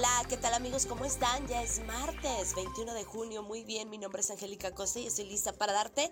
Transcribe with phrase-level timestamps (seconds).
[0.00, 0.86] Hola, ¿qué tal amigos?
[0.86, 1.46] ¿Cómo están?
[1.46, 3.42] Ya es martes 21 de junio.
[3.42, 6.10] Muy bien, mi nombre es Angélica Costa y estoy lista para darte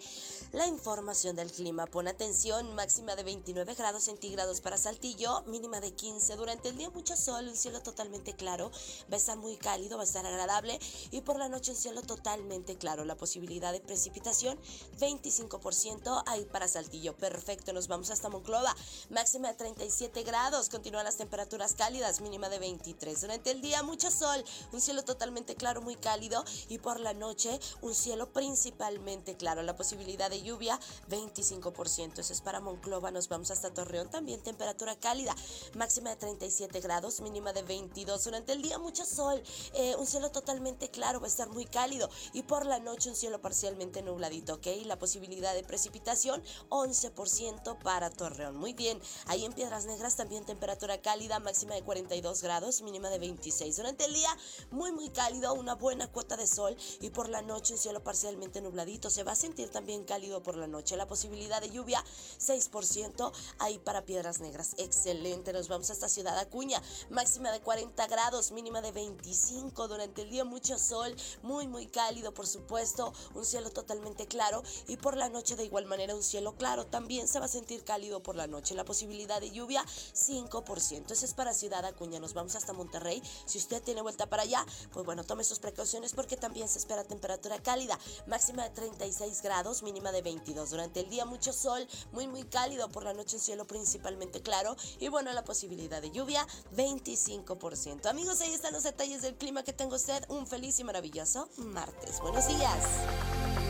[0.53, 1.87] la información del clima.
[1.87, 6.37] Pon atención, máxima de 29 grados centígrados para Saltillo, mínima de 15.
[6.37, 8.71] Durante el día mucho sol, un cielo totalmente claro.
[9.11, 10.79] Va a estar muy cálido, va a estar agradable
[11.11, 13.07] y por la noche un cielo totalmente claro.
[13.07, 14.59] La posibilidad de precipitación
[15.01, 17.17] 25% ahí para Saltillo.
[17.17, 18.77] Perfecto, nos vamos hasta Monclova.
[19.09, 20.69] Máxima de 37 grados.
[20.69, 23.23] Continúan las temperaturas cálidas, mínima de 23.
[23.23, 27.59] Durante el día mucho sol, un cielo totalmente claro, muy cálido y por la noche
[27.83, 29.63] un cielo principalmente claro.
[29.63, 30.79] La posibilidad de lluvia
[31.11, 32.19] 25%.
[32.19, 33.11] Eso es para Monclova.
[33.11, 34.11] Nos vamos hasta Torreón.
[34.11, 35.35] También temperatura cálida,
[35.75, 38.25] máxima de 37 grados, mínima de 22.
[38.25, 39.43] Durante el día mucho sol,
[39.75, 43.17] eh, un cielo totalmente claro, va a estar muy cálido y por la noche un
[43.17, 44.67] cielo parcialmente nubladito, ¿ok?
[44.85, 48.57] La posibilidad de precipitación 11% para Torreón.
[48.57, 49.01] Muy bien.
[49.27, 53.19] Ahí en Piedras Negras también temperatura cálida, máxima de 42 grados, mínima de
[53.59, 54.37] 20 durante el día,
[54.71, 58.61] muy muy cálido, una buena cuota de sol y por la noche un cielo parcialmente
[58.61, 59.11] nubladito.
[59.11, 60.97] Se va a sentir también cálido por la noche.
[60.97, 62.05] La posibilidad de lluvia,
[62.39, 64.75] 6% ahí para Piedras Negras.
[64.79, 66.83] Excelente, nos vamos hasta Ciudad Acuña.
[67.11, 69.89] Máxima de 40 grados, mínima de 25.
[69.89, 73.13] Durante el día mucho sol, muy muy cálido por supuesto.
[73.35, 76.87] Un cielo totalmente claro y por la noche de igual manera un cielo claro.
[76.87, 78.75] También se va a sentir cálido por la noche.
[78.75, 79.85] La posibilidad de lluvia,
[80.15, 81.11] 5%.
[81.11, 82.21] Eso es para Ciudad Acuña.
[82.21, 83.23] Nos vamos hasta Monterrey.
[83.49, 87.05] Si usted tiene vuelta para allá, pues bueno, tome sus precauciones porque también se espera
[87.05, 90.71] temperatura cálida, máxima de 36 grados, mínima de 22.
[90.71, 94.77] Durante el día mucho sol, muy muy cálido, por la noche un cielo principalmente claro
[94.99, 96.47] y bueno, la posibilidad de lluvia
[96.77, 98.07] 25%.
[98.07, 100.25] Amigos, ahí están los detalles del clima que tengo usted.
[100.29, 102.21] Un feliz y maravilloso martes.
[102.21, 103.68] Buenos días.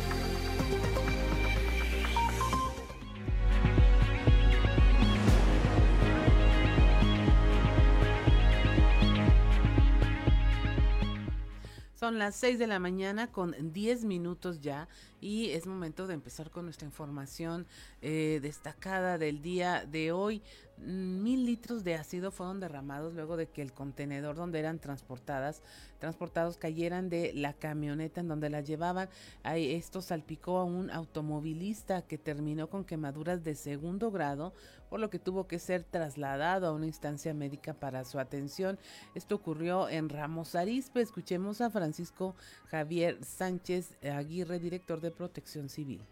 [12.08, 14.88] Son las 6 de la mañana con 10 minutos ya
[15.20, 17.66] y es momento de empezar con nuestra información
[18.00, 20.42] eh, destacada del día de hoy
[20.78, 25.62] mil litros de ácido fueron derramados luego de que el contenedor donde eran transportadas,
[25.98, 29.08] transportados cayeran de la camioneta en donde las llevaban.
[29.42, 34.54] Ahí esto salpicó a un automovilista que terminó con quemaduras de segundo grado,
[34.88, 38.78] por lo que tuvo que ser trasladado a una instancia médica para su atención.
[39.14, 41.00] Esto ocurrió en Ramos Arizpe.
[41.00, 42.34] Escuchemos a Francisco
[42.66, 46.02] Javier Sánchez Aguirre, director de Protección Civil.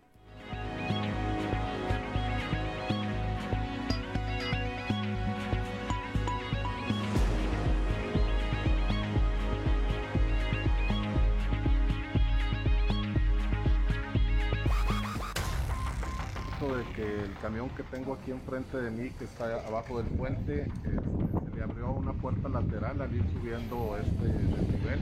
[16.75, 20.63] De que el camión que tengo aquí enfrente de mí, que está abajo del puente,
[20.63, 25.01] este, se le abrió una puerta lateral al ir subiendo este desnivel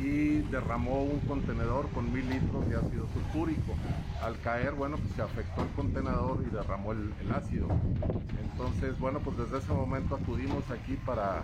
[0.00, 3.74] y derramó un contenedor con mil litros de ácido sulfúrico.
[4.22, 7.68] Al caer, bueno, pues se afectó el contenedor y derramó el, ácido.
[8.42, 11.42] Entonces, bueno, pues desde ese momento acudimos aquí para,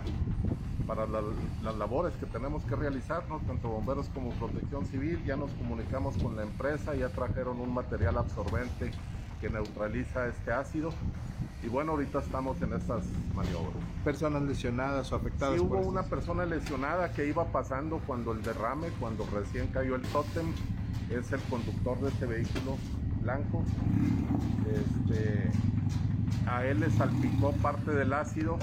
[0.87, 5.23] para las labores que tenemos que realizar, tanto bomberos como protección civil.
[5.25, 8.91] Ya nos comunicamos con la empresa, ya trajeron un material absorbente
[9.41, 10.91] que neutraliza este ácido.
[11.63, 13.75] Y bueno, ahorita estamos en estas maniobras.
[14.03, 15.55] ¿Personas lesionadas o afectadas?
[15.55, 20.03] Sí, hubo una persona lesionada que iba pasando cuando el derrame, cuando recién cayó el
[20.03, 20.45] tótem.
[21.09, 22.77] Es el conductor de este vehículo
[23.21, 23.63] blanco.
[24.71, 25.51] Este,
[26.47, 28.57] a él le salpicó parte del ácido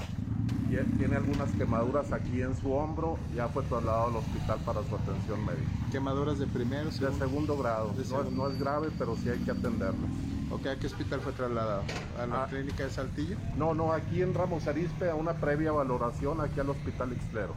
[0.97, 3.17] tiene algunas quemaduras aquí en su hombro.
[3.35, 5.69] Ya fue trasladado al hospital para su atención médica.
[5.91, 6.89] ¿Quemaduras de primero?
[6.89, 7.93] De segundo grado.
[8.09, 10.07] no, no, es grave, pero sí hay que atenderlo.
[10.53, 11.83] ¿a qué hospital fue trasladado?
[12.19, 12.47] ¿A la ah.
[12.47, 13.37] clínica de Saltillo?
[13.57, 17.55] No, no, aquí en Ramos Arispe a una previa valoración aquí al Hospital Ixlero.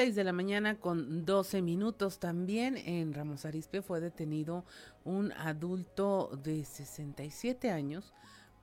[0.00, 4.64] 6 de la mañana con 12 minutos también en Ramos Arispe fue detenido
[5.04, 8.14] un adulto de 67 años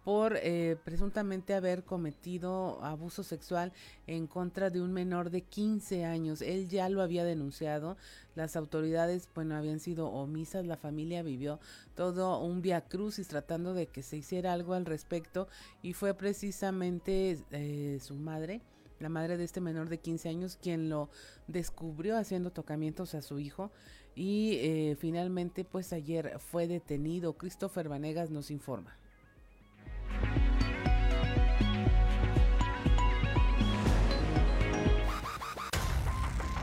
[0.04, 3.72] por eh, presuntamente haber cometido abuso sexual
[4.08, 6.42] en contra de un menor de 15 años.
[6.42, 7.98] Él ya lo había denunciado,
[8.34, 11.60] las autoridades, bueno, habían sido omisas, la familia vivió
[11.94, 15.48] todo un via crucis tratando de que se hiciera algo al respecto
[15.84, 18.64] y fue precisamente eh, su madre,
[19.00, 21.10] la madre de este menor de 15 años, quien lo
[21.48, 23.72] descubrió haciendo tocamientos a su hijo
[24.16, 27.34] y eh, finalmente pues ayer fue detenido.
[27.34, 28.98] Christopher Vanegas nos informa.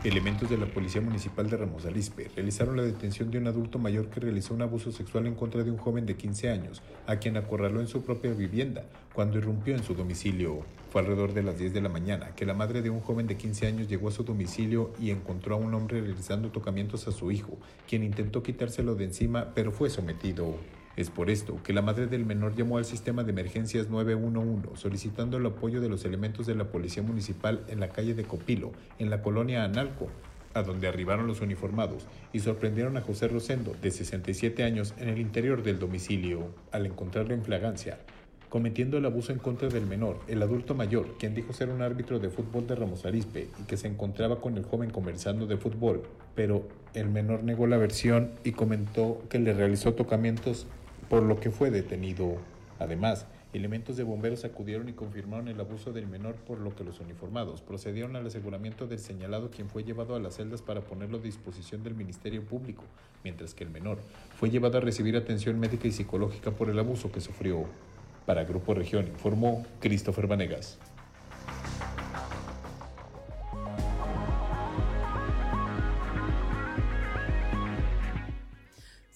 [0.05, 4.07] Elementos de la Policía Municipal de Ramos Arizpe realizaron la detención de un adulto mayor
[4.07, 7.37] que realizó un abuso sexual en contra de un joven de 15 años, a quien
[7.37, 8.85] acorraló en su propia vivienda
[9.15, 10.59] cuando irrumpió en su domicilio.
[10.91, 13.35] Fue alrededor de las 10 de la mañana que la madre de un joven de
[13.35, 17.31] 15 años llegó a su domicilio y encontró a un hombre realizando tocamientos a su
[17.31, 17.57] hijo,
[17.89, 20.55] quien intentó quitárselo de encima pero fue sometido.
[20.95, 25.35] Es por esto que la madre del menor llamó al sistema de emergencias 911 solicitando
[25.35, 29.09] el apoyo de los elementos de la Policía Municipal en la calle de Copilo, en
[29.09, 30.07] la colonia Analco,
[30.53, 35.19] a donde arribaron los uniformados y sorprendieron a José Rosendo, de 67 años, en el
[35.19, 37.99] interior del domicilio, al encontrarlo en flagancia,
[38.47, 42.19] cometiendo el abuso en contra del menor, el adulto mayor, quien dijo ser un árbitro
[42.19, 46.03] de fútbol de Ramos Arispe y que se encontraba con el joven conversando de fútbol,
[46.35, 50.67] pero el menor negó la versión y comentó que le realizó tocamientos
[51.09, 52.37] por lo que fue detenido.
[52.79, 56.99] Además, elementos de bomberos acudieron y confirmaron el abuso del menor, por lo que los
[56.99, 61.21] uniformados procedieron al aseguramiento del señalado quien fue llevado a las celdas para ponerlo a
[61.21, 62.83] disposición del Ministerio Público,
[63.23, 63.99] mientras que el menor
[64.37, 67.65] fue llevado a recibir atención médica y psicológica por el abuso que sufrió.
[68.25, 70.79] Para Grupo Región informó Christopher Vanegas.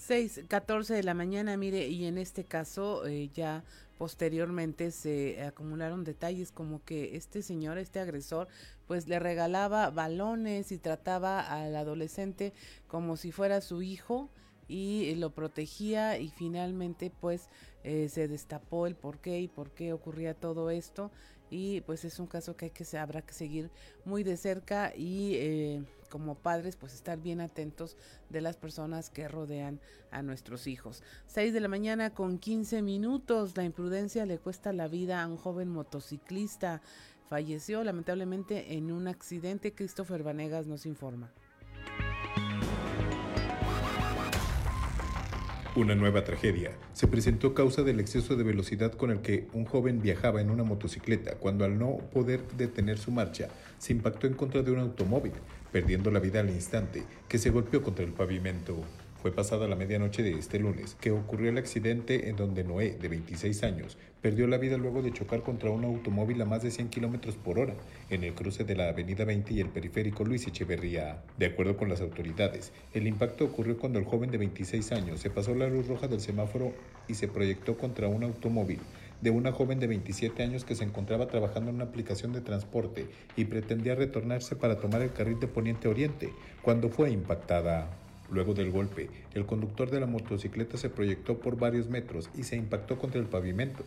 [0.10, 3.64] 6, 14 de la mañana, mire, y en este caso eh, ya
[4.00, 8.48] posteriormente se acumularon detalles como que este señor, este agresor,
[8.88, 12.54] pues le regalaba balones y trataba al adolescente
[12.88, 14.32] como si fuera su hijo
[14.68, 17.48] y lo protegía y finalmente pues
[17.84, 21.12] eh, se destapó el por qué y por qué ocurría todo esto.
[21.52, 23.70] Y pues es un caso que hay que se habrá que seguir
[24.06, 27.96] muy de cerca y eh, como padres pues estar bien atentos
[28.30, 29.80] de las personas que rodean
[30.12, 31.04] a nuestros hijos.
[31.28, 35.38] 6 de la mañana con 15 minutos, la imprudencia le cuesta la vida a un
[35.38, 36.82] joven motociclista.
[37.30, 39.74] Falleció lamentablemente en un accidente.
[39.74, 41.32] Christopher Vanegas nos informa.
[45.76, 50.02] Una nueva tragedia se presentó causa del exceso de velocidad con el que un joven
[50.02, 54.62] viajaba en una motocicleta cuando al no poder detener su marcha se impactó en contra
[54.62, 55.34] de un automóvil,
[55.72, 58.76] perdiendo la vida al instante que se golpeó contra el pavimento.
[59.22, 63.10] Fue pasada la medianoche de este lunes que ocurrió el accidente en donde Noé, de
[63.10, 66.88] 26 años, perdió la vida luego de chocar contra un automóvil a más de 100
[66.88, 67.74] kilómetros por hora
[68.10, 71.22] en el cruce de la Avenida 20 y el periférico Luis Echeverría.
[71.38, 75.30] De acuerdo con las autoridades, el impacto ocurrió cuando el joven de 26 años se
[75.30, 76.74] pasó la luz roja del semáforo
[77.10, 78.80] y se proyectó contra un automóvil
[79.22, 83.08] de una joven de 27 años que se encontraba trabajando en una aplicación de transporte
[83.36, 87.90] y pretendía retornarse para tomar el carril de Poniente Oriente cuando fue impactada.
[88.32, 92.56] Luego del golpe, el conductor de la motocicleta se proyectó por varios metros y se
[92.56, 93.84] impactó contra el pavimento,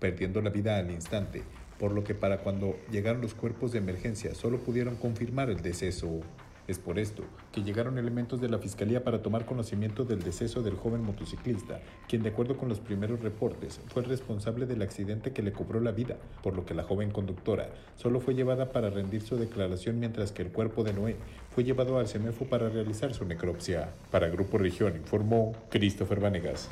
[0.00, 1.42] perdiendo la vida al instante,
[1.78, 6.22] por lo que para cuando llegaron los cuerpos de emergencia solo pudieron confirmar el deceso.
[6.68, 10.74] Es por esto que llegaron elementos de la Fiscalía para tomar conocimiento del deceso del
[10.74, 15.42] joven motociclista, quien de acuerdo con los primeros reportes fue el responsable del accidente que
[15.42, 19.22] le cobró la vida, por lo que la joven conductora solo fue llevada para rendir
[19.22, 21.16] su declaración mientras que el cuerpo de Noé
[21.54, 23.90] fue llevado al CEMEFO para realizar su necropsia.
[24.10, 26.68] Para Grupo Región informó Christopher Vanegas.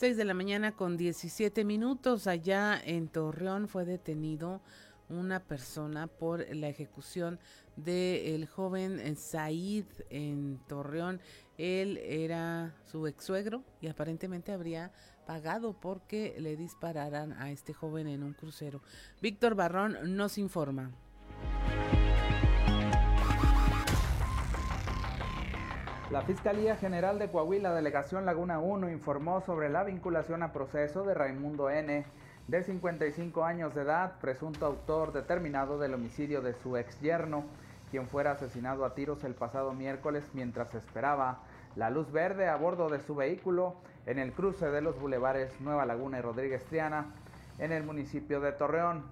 [0.00, 4.62] 6 de la mañana con 17 minutos allá en Torreón fue detenido
[5.10, 7.38] una persona por la ejecución
[7.76, 11.20] del joven Said en Torreón.
[11.58, 14.90] Él era su ex suegro y aparentemente habría
[15.26, 18.80] pagado porque le dispararan a este joven en un crucero.
[19.20, 20.92] Víctor Barrón nos informa.
[26.10, 31.14] La Fiscalía General de Coahuila, Delegación Laguna 1, informó sobre la vinculación a proceso de
[31.14, 32.04] Raimundo N.,
[32.48, 37.44] de 55 años de edad, presunto autor determinado del homicidio de su ex yerno,
[37.92, 41.42] quien fuera asesinado a tiros el pasado miércoles mientras esperaba
[41.76, 43.76] la luz verde a bordo de su vehículo
[44.06, 47.14] en el cruce de los bulevares Nueva Laguna y Rodríguez Triana,
[47.60, 49.04] en el municipio de Torreón.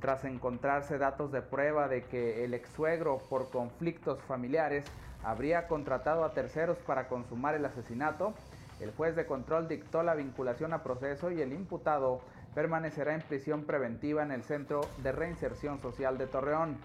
[0.00, 4.84] Tras encontrarse datos de prueba de que el ex suegro, por conflictos familiares,
[5.26, 8.32] habría contratado a terceros para consumar el asesinato,
[8.78, 12.20] el juez de control dictó la vinculación a proceso y el imputado
[12.54, 16.76] permanecerá en prisión preventiva en el Centro de Reinserción Social de Torreón.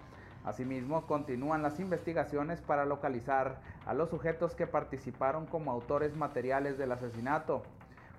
[0.44, 6.94] Asimismo, continúan las investigaciones para localizar a los sujetos que participaron como autores materiales del
[6.94, 7.62] asesinato.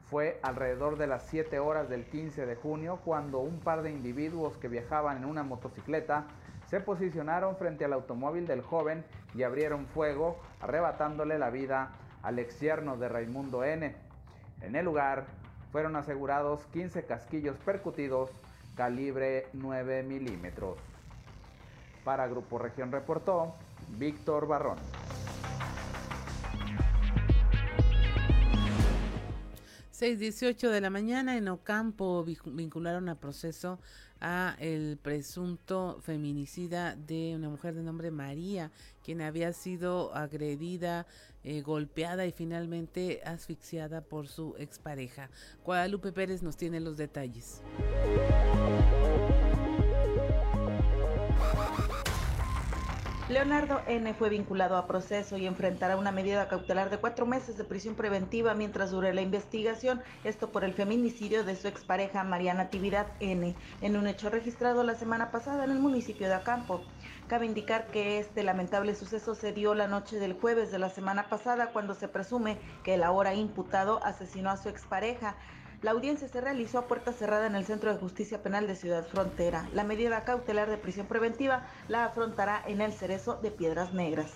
[0.05, 4.57] Fue alrededor de las 7 horas del 15 de junio cuando un par de individuos
[4.59, 6.27] que viajaban en una motocicleta
[6.73, 12.97] se posicionaron frente al automóvil del joven y abrieron fuego, arrebatándole la vida al exierno
[12.97, 13.95] de Raimundo N.
[14.63, 15.27] En el lugar
[15.71, 18.31] fueron asegurados 15 casquillos percutidos
[18.75, 20.79] calibre 9 milímetros.
[22.05, 23.55] Para Grupo Región reportó
[23.99, 24.79] Víctor Barrón.
[29.93, 33.79] 6.18 de la mañana en Ocampo vincularon a proceso
[34.23, 38.71] a el presunto feminicida de una mujer de nombre María,
[39.05, 41.07] quien había sido agredida,
[41.43, 45.29] eh, golpeada y finalmente asfixiada por su expareja.
[45.65, 47.63] Guadalupe Pérez nos tiene los detalles.
[53.33, 54.13] Leonardo N.
[54.13, 58.53] fue vinculado a proceso y enfrentará una medida cautelar de cuatro meses de prisión preventiva
[58.53, 63.97] mientras dure la investigación, esto por el feminicidio de su expareja Mariana Tividad N., en
[63.97, 66.83] un hecho registrado la semana pasada en el municipio de Acampo.
[67.27, 71.31] Cabe indicar que este lamentable suceso se dio la noche del jueves de la semana
[71.31, 75.37] pasada cuando se presume que el ahora imputado asesinó a su expareja.
[75.83, 79.05] La audiencia se realizó a puerta cerrada en el Centro de Justicia Penal de Ciudad
[79.05, 79.69] Frontera.
[79.75, 84.31] La medida cautelar de prisión preventiva la afrontará en el Cerezo de Piedras Negras.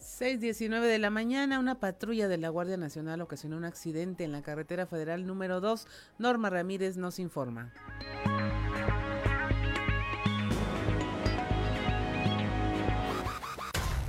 [0.00, 1.58] ...6.19 de la mañana...
[1.58, 3.20] ...una patrulla de la Guardia Nacional...
[3.20, 5.86] ...ocasionó un accidente en la carretera federal número 2...
[6.18, 7.72] ...Norma Ramírez nos informa.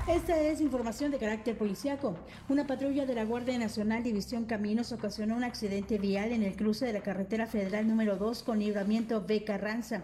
[0.08, 2.16] Esta es información de carácter policiaco.
[2.48, 6.86] Una patrulla de la Guardia Nacional División Caminos ocasionó un accidente vial en el cruce
[6.86, 10.04] de la carretera federal número 2 con libramiento B Carranza.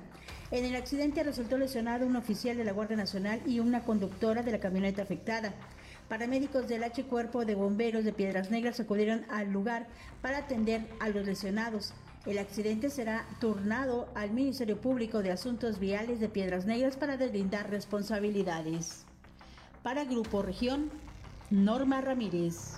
[0.49, 4.51] En el accidente resultó lesionado un oficial de la Guardia Nacional y una conductora de
[4.51, 5.53] la camioneta afectada.
[6.09, 9.85] Paramédicos del H Cuerpo de Bomberos de Piedras Negras acudieron al lugar
[10.23, 11.93] para atender a los lesionados.
[12.25, 17.69] El accidente será turnado al Ministerio Público de Asuntos Viales de Piedras Negras para deslindar
[17.69, 19.05] responsabilidades.
[19.83, 20.91] Para Grupo Región,
[21.49, 22.77] Norma Ramírez.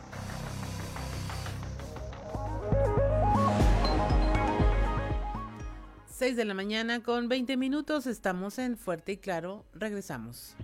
[6.09, 10.55] Seis de la mañana con 20 minutos, estamos en Fuerte y Claro, regresamos.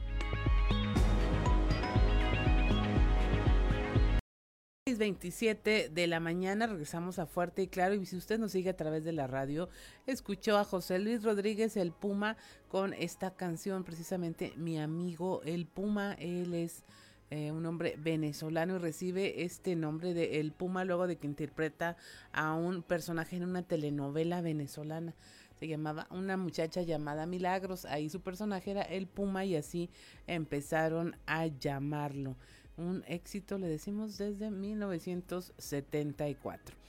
[4.90, 8.76] 6.27 de la mañana regresamos a Fuerte y Claro y si usted nos sigue a
[8.76, 9.70] través de la radio,
[10.08, 12.38] escuchó a José Luis Rodríguez el Puma
[12.70, 16.84] con esta canción, precisamente Mi amigo el Puma, él es
[17.30, 21.96] eh, un hombre venezolano y recibe este nombre de El Puma luego de que interpreta
[22.34, 25.14] a un personaje en una telenovela venezolana.
[25.60, 29.92] Se llamaba una muchacha llamada Milagros, ahí su personaje era El Puma y así
[30.26, 32.38] empezaron a llamarlo
[32.80, 36.80] un éxito, le decimos, desde 1974.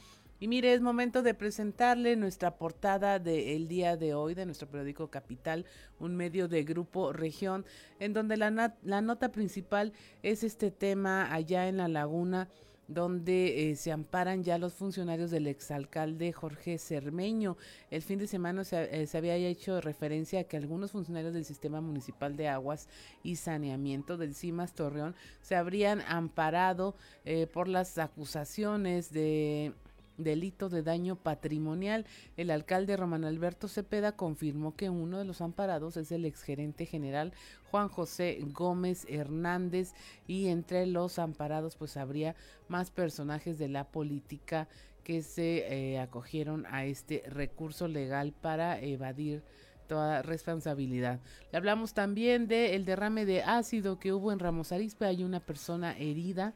[0.42, 5.08] Y mire, es momento de presentarle nuestra portada del día de hoy de nuestro periódico
[5.08, 5.66] Capital,
[5.98, 7.66] un medio de Grupo Región,
[7.98, 9.92] en donde la, la nota principal
[10.22, 12.48] es este tema allá en la laguna
[12.90, 17.56] donde eh, se amparan ya los funcionarios del exalcalde Jorge Cermeño.
[17.90, 21.44] El fin de semana se, eh, se, había hecho referencia a que algunos funcionarios del
[21.44, 22.88] Sistema Municipal de Aguas
[23.22, 29.72] y Saneamiento del CIMAS Torreón se habrían amparado eh, por las acusaciones de
[30.22, 32.06] delito de daño patrimonial.
[32.36, 37.32] El alcalde Román Alberto Cepeda confirmó que uno de los amparados es el exgerente general
[37.70, 39.94] Juan José Gómez Hernández
[40.26, 42.34] y entre los amparados pues habría
[42.68, 44.68] más personajes de la política
[45.04, 49.42] que se eh, acogieron a este recurso legal para evadir
[49.88, 51.18] toda responsabilidad.
[51.50, 55.04] Le hablamos también del derrame de ácido que hubo en Ramos Arizpe.
[55.04, 56.54] Hay una persona herida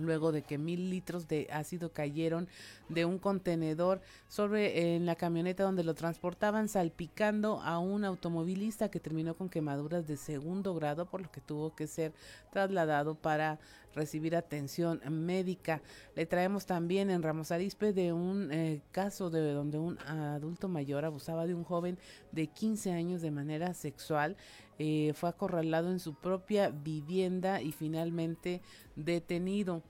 [0.00, 2.48] luego de que mil litros de ácido cayeron
[2.88, 9.00] de un contenedor sobre en la camioneta donde lo transportaban salpicando a un automovilista que
[9.00, 12.12] terminó con quemaduras de segundo grado por lo que tuvo que ser
[12.50, 13.58] trasladado para
[13.94, 15.82] recibir atención médica.
[16.14, 21.04] Le traemos también en Ramos Arispe de un eh, caso de donde un adulto mayor
[21.04, 21.98] abusaba de un joven
[22.32, 24.36] de 15 años de manera sexual.
[24.78, 28.62] Eh, fue acorralado en su propia vivienda y finalmente
[28.96, 29.82] detenido.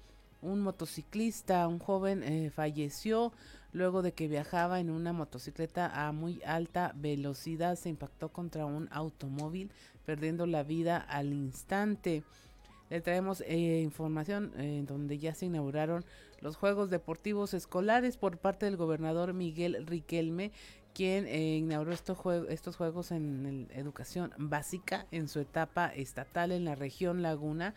[0.42, 3.32] Un motociclista, un joven, eh, falleció
[3.72, 7.76] luego de que viajaba en una motocicleta a muy alta velocidad.
[7.76, 9.70] Se impactó contra un automóvil,
[10.04, 12.24] perdiendo la vida al instante.
[12.90, 16.04] Le traemos eh, información en donde ya se inauguraron
[16.40, 20.52] los Juegos Deportivos Escolares por parte del gobernador Miguel Riquelme
[20.92, 26.74] quien eh, inauguró estos, estos juegos en educación básica en su etapa estatal en la
[26.74, 27.74] región Laguna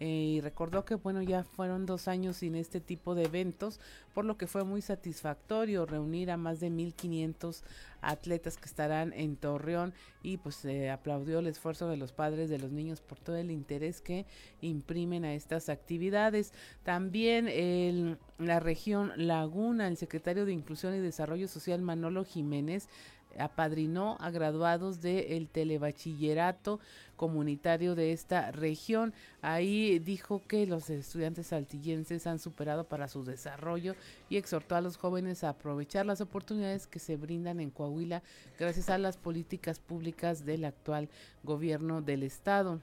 [0.00, 3.80] eh, y recordó que bueno ya fueron dos años sin este tipo de eventos
[4.14, 7.64] por lo que fue muy satisfactorio reunir a más de 1500
[8.00, 9.92] atletas que estarán en Torreón.
[10.22, 14.00] Y pues aplaudió el esfuerzo de los padres de los niños por todo el interés
[14.00, 14.26] que
[14.60, 16.52] imprimen a estas actividades.
[16.82, 22.88] También en la región Laguna el secretario de Inclusión y Desarrollo Social Manolo Jiménez
[23.38, 26.80] apadrinó a graduados del telebachillerato
[27.16, 29.14] comunitario de esta región.
[29.42, 33.94] Ahí dijo que los estudiantes saltillenses han superado para su desarrollo
[34.28, 38.22] y exhortó a los jóvenes a aprovechar las oportunidades que se brindan en Coahuila
[38.58, 41.08] gracias a las políticas públicas del actual
[41.42, 42.80] gobierno del estado.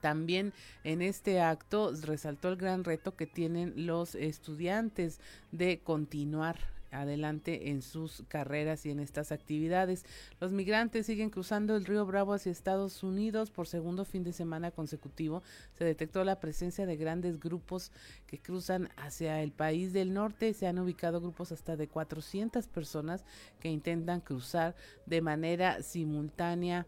[0.00, 0.52] También
[0.82, 5.20] en este acto resaltó el gran reto que tienen los estudiantes
[5.52, 10.04] de continuar adelante en sus carreras y en estas actividades.
[10.40, 14.70] Los migrantes siguen cruzando el río Bravo hacia Estados Unidos por segundo fin de semana
[14.70, 15.42] consecutivo.
[15.72, 17.92] Se detectó la presencia de grandes grupos
[18.26, 20.54] que cruzan hacia el país del norte.
[20.54, 23.24] Se han ubicado grupos hasta de 400 personas
[23.60, 24.74] que intentan cruzar
[25.06, 26.86] de manera simultánea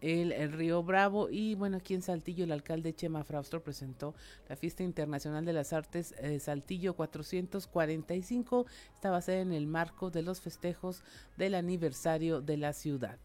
[0.00, 1.28] el, Río Bravo.
[1.30, 4.14] Y bueno aquí en Saltillo el alcalde Chema Fraustro presentó
[4.48, 9.66] la fiesta internacional de las artes eh, Saltillo 445 esta va a ser en el
[9.66, 11.02] marco de los festejos
[11.36, 13.18] del aniversario de la ciudad.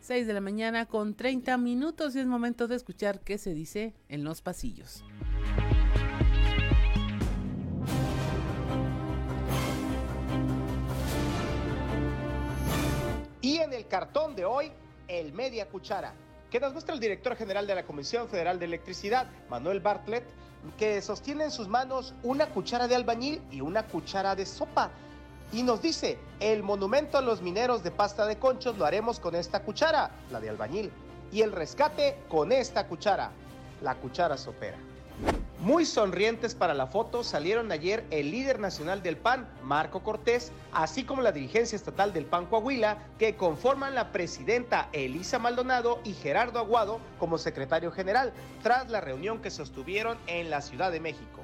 [0.00, 3.94] 6 de la mañana con 30 minutos y es momento de escuchar qué se dice
[4.08, 5.04] en los pasillos.
[13.42, 14.70] Y en el cartón de hoy,
[15.08, 16.14] el media cuchara,
[16.48, 20.24] que nos muestra el director general de la Comisión Federal de Electricidad, Manuel Bartlett,
[20.78, 24.90] que sostiene en sus manos una cuchara de albañil y una cuchara de sopa.
[25.52, 29.34] Y nos dice, el monumento a los mineros de pasta de conchos lo haremos con
[29.34, 30.92] esta cuchara, la de albañil,
[31.32, 33.32] y el rescate con esta cuchara,
[33.82, 34.78] la cuchara sopera.
[35.62, 41.04] Muy sonrientes para la foto salieron ayer el líder nacional del PAN, Marco Cortés, así
[41.04, 46.58] como la dirigencia estatal del PAN Coahuila, que conforman la presidenta Elisa Maldonado y Gerardo
[46.58, 48.32] Aguado como secretario general,
[48.64, 51.41] tras la reunión que sostuvieron en la Ciudad de México.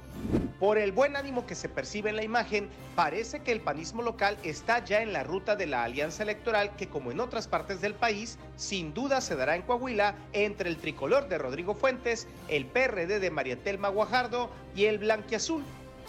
[0.58, 4.36] Por el buen ánimo que se percibe en la imagen, parece que el panismo local
[4.42, 7.94] está ya en la ruta de la alianza electoral que, como en otras partes del
[7.94, 13.20] país, sin duda se dará en Coahuila entre el tricolor de Rodrigo Fuentes, el PRD
[13.20, 15.62] de María Telma Guajardo y el blanquiazul.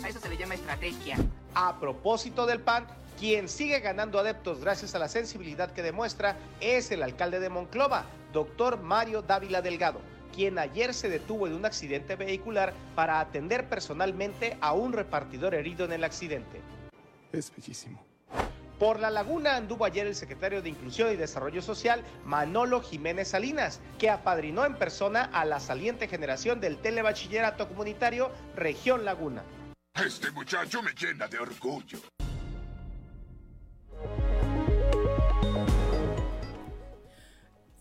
[0.04, 1.17] A eso se le llama estrategia.
[1.54, 2.88] A propósito del PAN,
[3.19, 8.06] quien sigue ganando adeptos gracias a la sensibilidad que demuestra es el alcalde de Monclova,
[8.34, 10.02] doctor Mario Dávila Delgado
[10.39, 15.84] quien ayer se detuvo en un accidente vehicular para atender personalmente a un repartidor herido
[15.84, 16.62] en el accidente.
[17.34, 18.02] Es bellísimo.
[18.80, 23.82] Por la laguna anduvo ayer el secretario de Inclusión y Desarrollo Social, Manolo Jiménez Salinas,
[23.97, 29.43] que apadrinó en persona a la saliente generación del telebachillerato comunitario Región Laguna.
[29.93, 31.99] Este muchacho me llena de orgullo.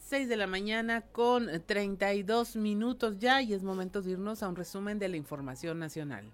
[0.09, 4.57] 6 de la mañana con 32 minutos ya y es momento de irnos a un
[4.57, 6.33] resumen de la información nacional.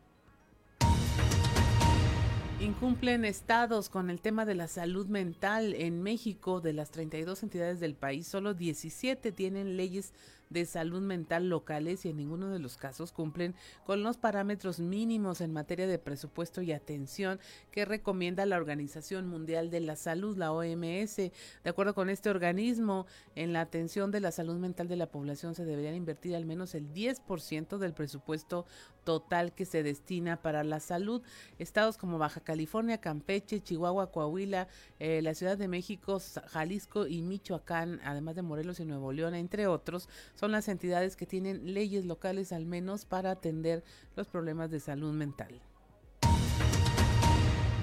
[2.61, 6.61] Incumplen estados con el tema de la salud mental en México.
[6.61, 10.13] De las 32 entidades del país, solo 17 tienen leyes
[10.51, 13.55] de salud mental locales y en ninguno de los casos cumplen
[13.85, 19.71] con los parámetros mínimos en materia de presupuesto y atención que recomienda la Organización Mundial
[19.71, 21.17] de la Salud, la OMS.
[21.17, 21.31] De
[21.65, 25.65] acuerdo con este organismo, en la atención de la salud mental de la población se
[25.65, 28.67] deberían invertir al menos el 10% del presupuesto
[29.05, 31.23] total que se destina para la salud.
[31.59, 38.01] Estados como Baja California, Campeche, Chihuahua, Coahuila, eh, la Ciudad de México, Jalisco y Michoacán,
[38.05, 42.53] además de Morelos y Nuevo León, entre otros, son las entidades que tienen leyes locales
[42.53, 43.85] al menos para atender
[44.17, 45.61] los problemas de salud mental.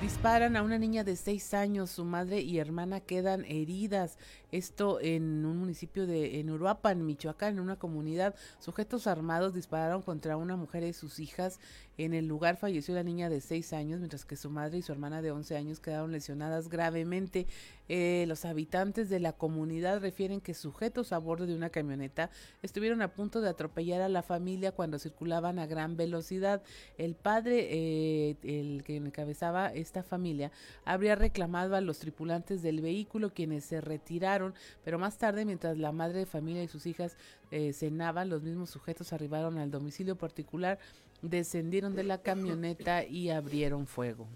[0.02, 4.18] Disparan a una niña de seis años, su madre y hermana quedan heridas.
[4.52, 8.36] Esto en un municipio de en Uruapan, Michoacán, en una comunidad.
[8.60, 11.60] Sujetos armados dispararon contra una mujer y sus hijas.
[11.98, 14.92] En el lugar falleció la niña de seis años, mientras que su madre y su
[14.92, 17.46] hermana de 11 años quedaron lesionadas gravemente.
[17.90, 22.30] Eh, los habitantes de la comunidad refieren que sujetos a bordo de una camioneta
[22.64, 26.64] estuvieron a punto de atropellar a la familia cuando circulaban a gran velocidad.
[26.98, 30.52] El padre, eh, el que encabezaba esta familia,
[30.86, 34.41] habría reclamado a los tripulantes del vehículo quienes se retiraron,
[34.84, 37.18] pero más tarde, mientras la madre de familia y sus hijas
[37.52, 40.80] eh, cenaban, los mismos sujetos arribaron al domicilio particular,
[41.22, 44.28] descendieron de la camioneta y abrieron fuego.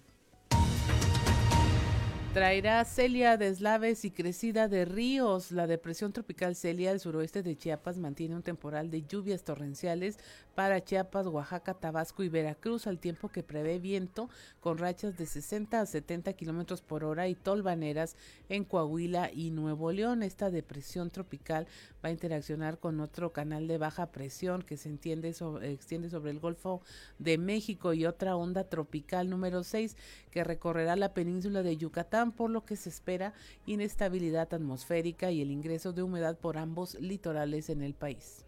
[2.36, 5.54] Traerá Celia deslaves y crecida de ríos.
[5.54, 10.20] La depresión tropical Celia al suroeste de Chiapas mantiene un temporal de lluvias torrenciales
[10.54, 15.80] para Chiapas, Oaxaca, Tabasco y Veracruz, al tiempo que prevé viento con rachas de 60
[15.80, 18.18] a 70 kilómetros por hora y tolvaneras
[18.50, 20.22] en Coahuila y Nuevo León.
[20.22, 21.68] Esta depresión tropical
[22.04, 26.40] va a interaccionar con otro canal de baja presión que se entiende extiende sobre el
[26.40, 26.82] Golfo
[27.18, 29.96] de México y otra onda tropical número 6
[30.32, 33.34] que recorrerá la península de Yucatán, por lo que se espera
[33.66, 38.46] inestabilidad atmosférica y el ingreso de humedad por ambos litorales en el país.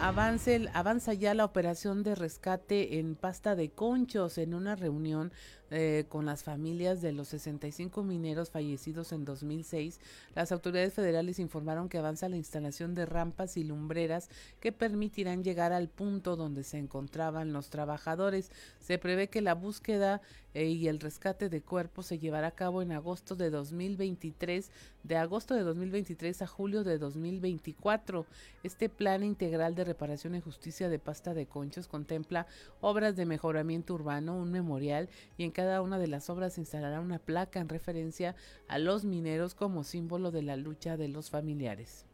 [0.00, 5.32] Avance, avanza ya la operación de rescate en pasta de conchos en una reunión
[5.70, 10.00] eh, con las familias de los 65 mineros fallecidos en 2006,
[10.34, 15.72] las autoridades federales informaron que avanza la instalación de rampas y lumbreras que permitirán llegar
[15.72, 18.50] al punto donde se encontraban los trabajadores.
[18.80, 20.20] Se prevé que la búsqueda
[20.56, 24.70] eh, y el rescate de cuerpos se llevará a cabo en agosto de 2023,
[25.02, 28.24] de agosto de 2023 a julio de 2024.
[28.62, 32.46] Este plan integral de reparación y justicia de pasta de conchos contempla
[32.80, 37.00] obras de mejoramiento urbano, un memorial y en cada una de las obras se instalará
[37.00, 38.36] una placa en referencia
[38.68, 42.04] a los mineros como símbolo de la lucha de los familiares.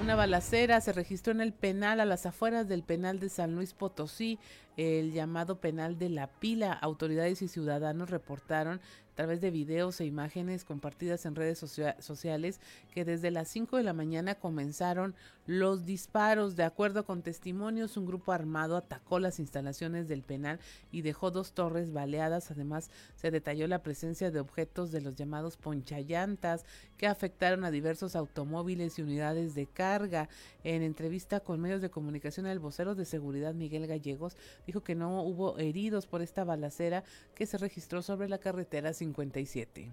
[0.00, 3.74] Una balacera se registró en el penal a las afueras del penal de San Luis
[3.74, 4.38] Potosí,
[4.76, 6.72] el llamado penal de la pila.
[6.72, 8.80] Autoridades y ciudadanos reportaron
[9.14, 12.58] a través de videos e imágenes compartidas en redes sociales
[12.92, 15.14] que desde las 5 de la mañana comenzaron
[15.46, 16.56] los disparos.
[16.56, 20.58] De acuerdo con testimonios, un grupo armado atacó las instalaciones del penal
[20.90, 22.50] y dejó dos torres baleadas.
[22.50, 26.64] Además, se detalló la presencia de objetos de los llamados ponchallantas
[26.96, 30.28] que afectaron a diversos automóviles y unidades de carga.
[30.64, 35.22] En entrevista con medios de comunicación, el vocero de seguridad Miguel Gallegos dijo que no
[35.22, 37.04] hubo heridos por esta balacera
[37.36, 39.92] que se registró sobre la carretera 57.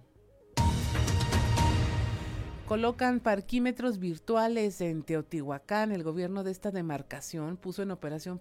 [2.71, 5.91] Colocan parquímetros virtuales en Teotihuacán.
[5.91, 8.39] El gobierno de esta demarcación puso en operación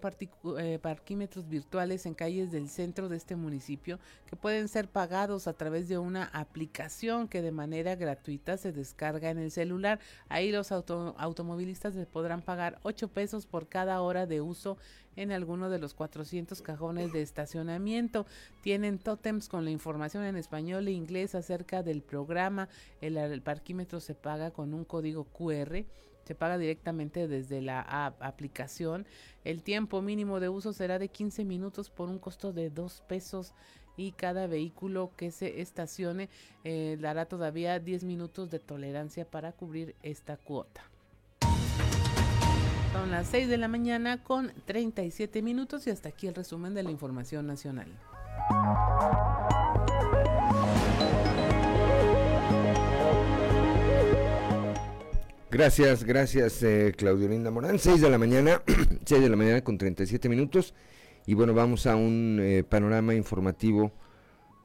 [0.57, 5.53] eh, parquímetros virtuales en calles del centro de este municipio que pueden ser pagados a
[5.53, 9.99] través de una aplicación que de manera gratuita se descarga en el celular.
[10.29, 14.77] Ahí los automovilistas les podrán pagar 8 pesos por cada hora de uso
[15.15, 18.25] en alguno de los 400 cajones de estacionamiento.
[18.61, 22.69] Tienen tótems con la información en español e inglés acerca del programa.
[23.01, 25.85] El, parquímetro se paga con un código QR.
[26.23, 27.81] Se paga directamente desde la
[28.19, 29.05] aplicación.
[29.43, 33.53] El tiempo mínimo de uso será de 15 minutos por un costo de 2 pesos
[33.97, 36.29] y cada vehículo que se estacione
[36.63, 40.90] eh, dará todavía 10 minutos de tolerancia para cubrir esta cuota.
[42.91, 46.83] Son las 6 de la mañana con 37 minutos y hasta aquí el resumen de
[46.83, 47.87] la información nacional.
[55.49, 57.79] Gracias, gracias eh, Claudio Linda Morán.
[57.79, 58.61] 6 de la mañana,
[59.05, 60.73] 6 de la mañana con 37 minutos.
[61.25, 63.91] Y bueno, vamos a un eh, panorama informativo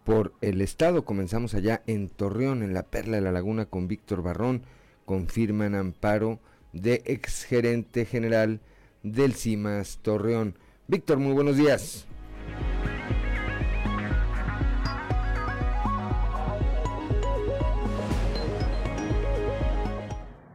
[0.04, 1.04] por el estado.
[1.04, 4.62] Comenzamos allá en Torreón, en la Perla de la Laguna, con Víctor Barrón.
[5.04, 6.40] Confirman amparo
[6.72, 8.61] de exgerente general
[9.02, 10.59] del CIMAS Torreón.
[10.88, 12.07] Víctor, muy buenos días.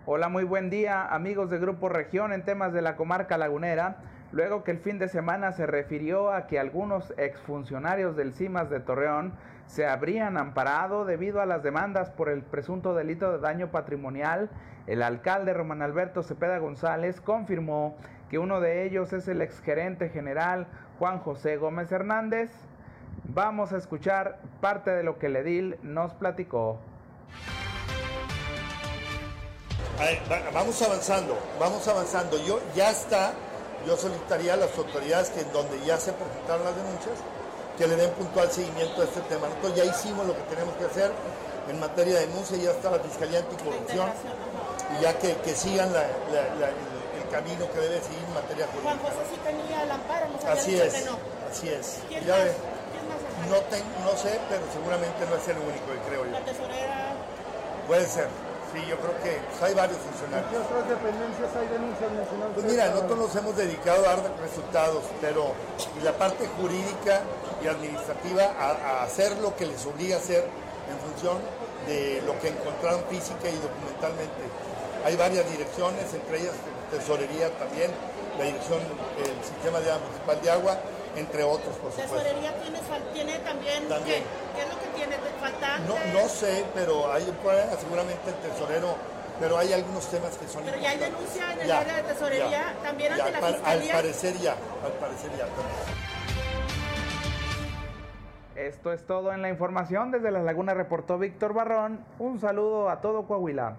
[0.06, 4.04] Hola, muy buen día amigos de Grupo Región en temas de la comarca lagunera.
[4.32, 8.80] Luego que el fin de semana se refirió a que algunos exfuncionarios del CIMAS de
[8.82, 9.34] Torreón
[9.72, 14.50] se habrían amparado debido a las demandas por el presunto delito de daño patrimonial
[14.86, 17.96] el alcalde Román Alberto Cepeda González confirmó
[18.30, 20.68] que uno de ellos es el exgerente general
[21.00, 22.52] Juan José Gómez Hernández.
[23.24, 26.80] Vamos a escuchar parte de lo que el nos platicó.
[30.54, 32.38] vamos avanzando, vamos avanzando.
[32.46, 33.32] Yo ya está,
[33.88, 37.24] yo solicitaría a las autoridades que en donde ya se presentaron las denuncias,
[37.82, 39.48] que le den puntual seguimiento a este tema.
[39.48, 41.12] Nosotros ya hicimos lo que tenemos que hacer
[41.68, 44.08] en materia de denuncia, ya está la Fiscalía Anticorrupción
[44.94, 48.92] y ya que, que sigan el, camino que debe seguir en materia jurídica.
[48.92, 51.18] Juan José sí tenía el amparo, nos así es, no.
[51.50, 52.00] Así es.
[52.10, 53.50] ¿Quién ya más?
[53.50, 56.32] no, no sé, pero seguramente no es el único, creo yo.
[56.32, 57.16] ¿La tesorera?
[57.88, 58.28] Puede ser.
[58.74, 60.48] Sí, yo creo que pues, hay varios funcionarios.
[60.48, 62.54] ¿En qué otras dependencias hay denuncias nacionales?
[62.56, 65.52] Pues mira, nosotros nos hemos dedicado a dar resultados, pero
[66.00, 67.22] y la parte jurídica
[67.64, 70.48] y administrativa a, a hacer lo que les obliga a hacer
[70.88, 71.38] en función
[71.88, 74.44] de lo que encontraron física y documentalmente.
[75.04, 76.54] Hay varias direcciones, entre ellas
[76.92, 77.92] tesorería también,
[78.38, 78.80] la dirección
[79.18, 80.78] del sistema de agua municipal de agua,
[81.16, 82.16] entre otros, por supuesto.
[82.18, 82.80] ¿Tesorería tiene,
[83.14, 84.24] tiene también, ¿qué?
[84.56, 84.62] ¿qué?
[84.62, 85.16] es lo que tiene?
[85.40, 85.88] ¿Faltante?
[85.88, 87.24] No, no sé, pero hay
[87.80, 88.96] seguramente el tesorero,
[89.40, 92.76] pero hay algunos temas que son Pero ya hay denuncia en el área de tesorería,
[92.84, 93.96] también ante la fiscalía.
[93.96, 95.48] Al parecer ya, al parecer ya.
[98.56, 100.12] Esto es todo en la información.
[100.12, 102.06] Desde La Laguna reportó Víctor Barrón.
[102.20, 103.78] Un saludo a todo Coahuila.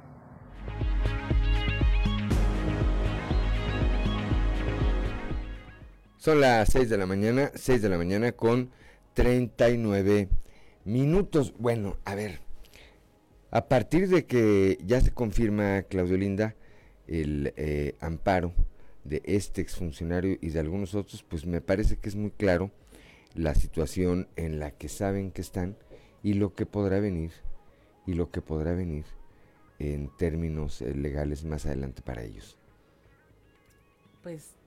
[6.23, 8.71] Son las 6 de la mañana, 6 de la mañana con
[9.15, 10.29] 39
[10.85, 11.53] minutos.
[11.59, 12.39] Bueno, a ver,
[13.51, 16.55] a partir de que ya se confirma, Claudio Linda,
[17.09, 18.55] el eh, amparo
[19.03, 22.71] de este exfuncionario y de algunos otros, pues me parece que es muy claro
[23.35, 25.77] la situación en la que saben que están
[26.23, 27.33] y lo que podrá venir,
[28.07, 29.07] y lo que podrá venir
[29.81, 32.57] en términos eh, legales más adelante para ellos.
[34.23, 34.62] Pues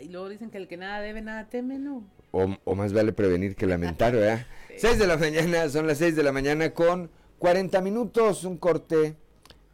[0.00, 2.04] y luego dicen que el que nada debe, nada teme, ¿no?
[2.30, 4.46] O, más vale prevenir que lamentar, ¿verdad?
[4.76, 9.16] 6 de la mañana, son las 6 de la mañana con 40 minutos, un corte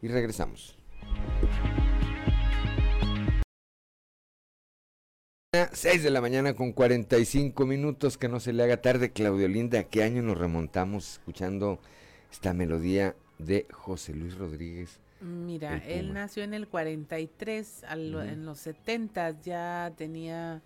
[0.01, 0.77] y regresamos.
[5.73, 9.79] 6 de la mañana con 45 minutos, que no se le haga tarde, Claudio Linda.
[9.79, 11.79] ¿A qué año nos remontamos escuchando
[12.31, 14.99] esta melodía de José Luis Rodríguez?
[15.21, 20.61] Mira, él nació en el 43, en los 70 ya tenía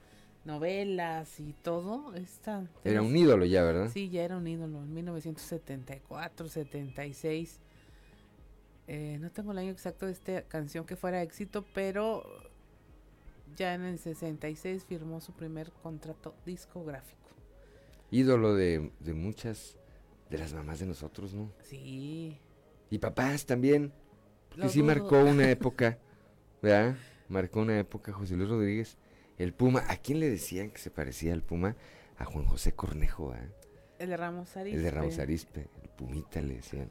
[0.46, 2.14] novelas y todo.
[2.14, 3.90] Esta, era un ídolo ya, ¿verdad?
[3.92, 7.60] Sí, ya era un ídolo, en 1974, 76.
[8.88, 12.24] Eh, no tengo el año exacto de esta canción que fuera éxito, pero
[13.56, 17.22] ya en el 66 firmó su primer contrato discográfico.
[18.12, 19.78] Ídolo de, de muchas
[20.30, 21.52] de las mamás de nosotros, ¿no?
[21.64, 22.38] Sí.
[22.90, 23.92] Y papás también.
[24.60, 25.98] Que sí marcó una época,
[26.62, 26.96] ¿verdad?
[27.30, 28.98] Marcó una época José Luis Rodríguez,
[29.38, 29.84] el Puma.
[29.88, 31.76] ¿A quién le decían que se parecía al Puma?
[32.18, 33.50] A Juan José Cornejo, ¿verdad?
[34.00, 34.78] El de Ramos Arispe.
[34.78, 36.90] El de Ramos Arispe, el Pumita le decían.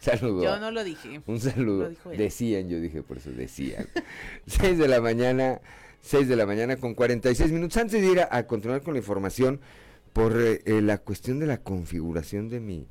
[0.00, 0.42] Saludo.
[0.42, 1.22] Yo no lo dije.
[1.26, 1.90] Un saludo.
[2.16, 3.86] Decían, yo dije por eso, decían.
[4.46, 5.60] 6 de la mañana,
[6.02, 7.78] 6 de la mañana con 46 minutos.
[7.78, 9.60] Antes de ir a, continuar con la información,
[10.12, 12.86] por eh, eh, la cuestión de la configuración de mi,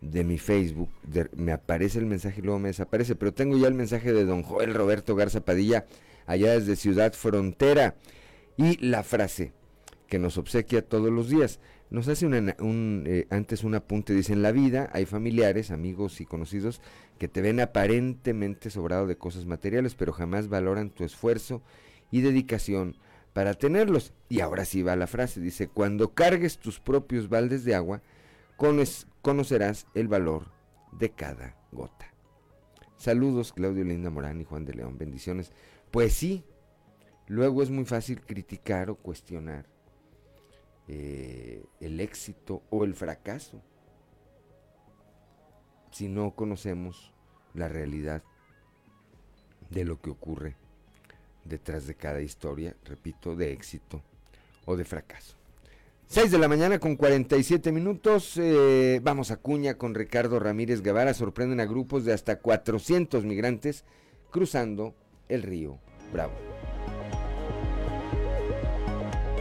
[0.00, 0.90] de mi Facebook,
[1.36, 4.42] me aparece el mensaje y luego me desaparece, pero tengo ya el mensaje de don
[4.42, 5.86] Joel Roberto Garza Padilla,
[6.26, 7.96] allá desde Ciudad Frontera,
[8.56, 9.52] y la frase
[10.08, 11.60] que nos obsequia todos los días.
[11.90, 16.26] Nos hace un, eh, antes un apunte, dice, en la vida hay familiares, amigos y
[16.26, 16.80] conocidos
[17.18, 21.62] que te ven aparentemente sobrado de cosas materiales, pero jamás valoran tu esfuerzo
[22.10, 22.96] y dedicación
[23.32, 24.12] para tenerlos.
[24.28, 28.02] Y ahora sí va la frase, dice, cuando cargues tus propios baldes de agua,
[29.28, 30.46] conocerás el valor
[30.90, 32.06] de cada gota.
[32.96, 35.52] Saludos Claudio Linda Morán y Juan de León, bendiciones.
[35.90, 36.46] Pues sí,
[37.26, 39.66] luego es muy fácil criticar o cuestionar
[40.86, 43.60] eh, el éxito o el fracaso
[45.90, 47.12] si no conocemos
[47.52, 48.22] la realidad
[49.68, 50.56] de lo que ocurre
[51.44, 54.00] detrás de cada historia, repito, de éxito
[54.64, 55.37] o de fracaso.
[56.10, 58.38] 6 de la mañana con 47 minutos.
[58.38, 61.12] Eh, vamos a Cuña con Ricardo Ramírez Guevara.
[61.12, 63.84] Sorprenden a grupos de hasta 400 migrantes
[64.30, 64.94] cruzando
[65.28, 65.78] el río
[66.10, 66.32] Bravo.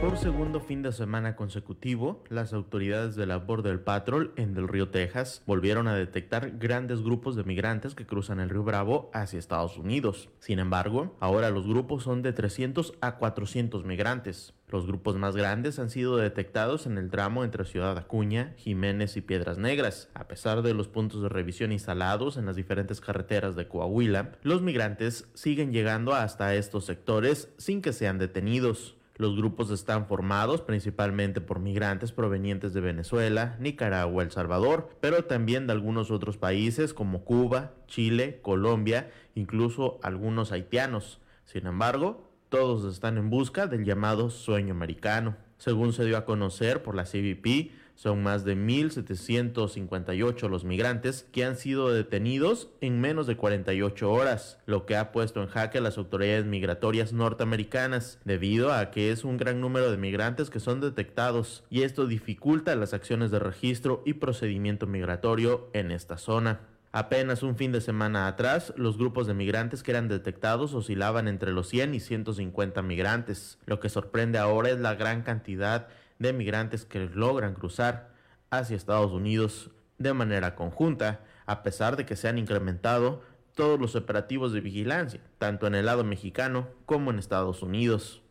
[0.01, 4.89] Por segundo fin de semana consecutivo, las autoridades de la Border Patrol en Del Río,
[4.89, 9.77] Texas, volvieron a detectar grandes grupos de migrantes que cruzan el río Bravo hacia Estados
[9.77, 10.30] Unidos.
[10.39, 14.53] Sin embargo, ahora los grupos son de 300 a 400 migrantes.
[14.69, 19.21] Los grupos más grandes han sido detectados en el tramo entre Ciudad Acuña, Jiménez y
[19.21, 20.10] Piedras Negras.
[20.13, 24.62] A pesar de los puntos de revisión instalados en las diferentes carreteras de Coahuila, los
[24.62, 28.97] migrantes siguen llegando hasta estos sectores sin que sean detenidos.
[29.15, 35.65] Los grupos están formados principalmente por migrantes provenientes de Venezuela, Nicaragua, El Salvador, pero también
[35.65, 41.21] de algunos otros países como Cuba, Chile, Colombia, incluso algunos haitianos.
[41.45, 45.36] Sin embargo, todos están en busca del llamado sueño americano.
[45.57, 51.43] Según se dio a conocer por la CBP, son más de 1.758 los migrantes que
[51.43, 55.81] han sido detenidos en menos de 48 horas, lo que ha puesto en jaque a
[55.81, 60.79] las autoridades migratorias norteamericanas, debido a que es un gran número de migrantes que son
[60.79, 66.62] detectados, y esto dificulta las acciones de registro y procedimiento migratorio en esta zona.
[66.97, 71.51] Apenas un fin de semana atrás, los grupos de migrantes que eran detectados oscilaban entre
[71.51, 73.60] los 100 y 150 migrantes.
[73.67, 78.15] Lo que sorprende ahora es la gran cantidad de migrantes que logran cruzar
[78.49, 83.21] hacia Estados Unidos de manera conjunta, a pesar de que se han incrementado
[83.53, 88.23] todos los operativos de vigilancia, tanto en el lado mexicano como en Estados Unidos.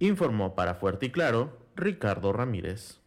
[0.00, 2.98] Informó para Fuerte y Claro Ricardo Ramírez.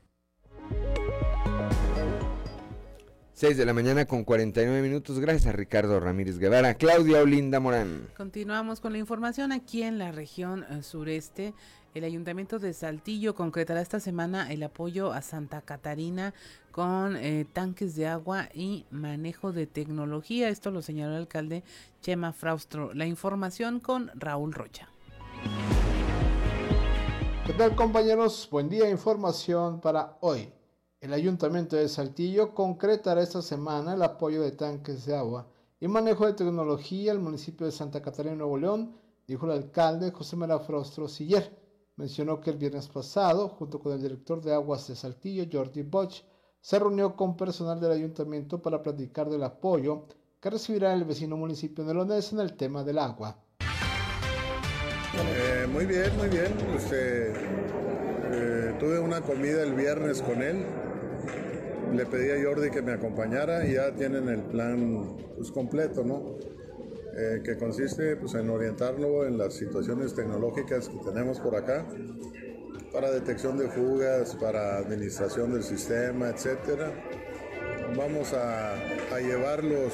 [3.33, 5.19] 6 de la mañana con 49 minutos.
[5.19, 6.75] Gracias a Ricardo Ramírez Guevara.
[6.75, 8.07] Claudia Olinda Morán.
[8.15, 11.53] Continuamos con la información aquí en la región eh, sureste.
[11.93, 16.33] El Ayuntamiento de Saltillo concretará esta semana el apoyo a Santa Catarina
[16.71, 20.49] con eh, tanques de agua y manejo de tecnología.
[20.49, 21.63] Esto lo señaló el alcalde
[22.01, 22.93] Chema Fraustro.
[22.93, 24.87] La información con Raúl Rocha.
[27.45, 28.47] ¿Qué tal compañeros?
[28.51, 30.49] Buen día, información para hoy.
[31.01, 35.47] El Ayuntamiento de Saltillo concretará esta semana el apoyo de tanques de agua
[35.79, 40.35] y manejo de tecnología al municipio de Santa Catarina, Nuevo León, dijo el alcalde José
[40.35, 41.57] Mera Fraustro Siller.
[41.95, 46.21] Mencionó que el viernes pasado, junto con el director de aguas de Saltillo, Jordi Bosch,
[46.61, 50.05] se reunió con personal del ayuntamiento para platicar del apoyo
[50.39, 53.35] que recibirá el vecino municipio de Lones en el tema del agua.
[55.15, 56.55] Eh, muy bien, muy bien.
[56.75, 57.31] Este,
[58.33, 60.63] eh, tuve una comida el viernes con él.
[61.93, 66.37] Le pedí a Jordi que me acompañara y ya tienen el plan pues, completo, ¿no?
[67.17, 71.85] Eh, que consiste pues, en orientarlo en las situaciones tecnológicas que tenemos por acá
[72.93, 76.91] para detección de fugas, para administración del sistema, etc.
[77.97, 79.93] Vamos a, a llevar los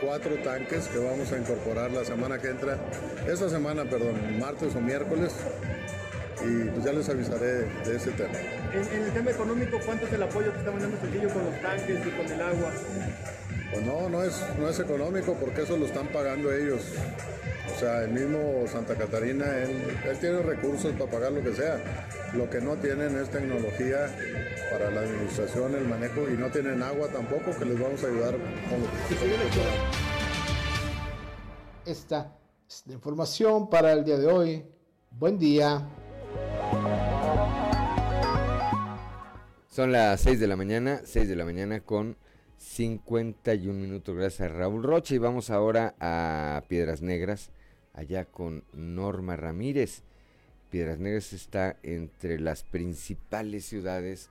[0.00, 2.78] cuatro tanques que vamos a incorporar la semana que entra,
[3.26, 5.34] esta semana, perdón, martes o miércoles,
[6.44, 8.38] y pues ya les avisaré de ese tema.
[8.72, 12.06] En, el tema económico, ¿cuánto es el apoyo que está mandando Trujillo con los tanques
[12.06, 12.72] y con el agua?
[13.72, 16.82] Pues no, no es, no es económico porque eso lo están pagando ellos.
[17.74, 21.78] O sea, el mismo Santa Catarina, él, tiene recursos para pagar lo que sea.
[22.34, 24.10] Lo que no tienen es tecnología
[24.72, 28.32] para la administración, el manejo y no tienen agua tampoco que les vamos a ayudar
[28.32, 28.86] con lo
[31.84, 32.36] que Esta
[32.68, 34.64] es la información para el día de hoy.
[35.10, 35.86] Buen día.
[39.78, 42.16] Son las 6 de la mañana, 6 de la mañana con
[42.56, 44.16] 51 minutos.
[44.16, 45.14] Gracias a Raúl Rocha.
[45.14, 47.50] Y vamos ahora a Piedras Negras,
[47.92, 50.02] allá con Norma Ramírez.
[50.70, 54.30] Piedras Negras está entre las principales ciudades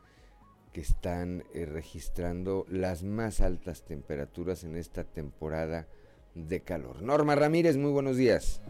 [0.73, 5.87] que están eh, registrando las más altas temperaturas en esta temporada
[6.35, 7.01] de calor.
[7.01, 8.61] Norma Ramírez, muy buenos días.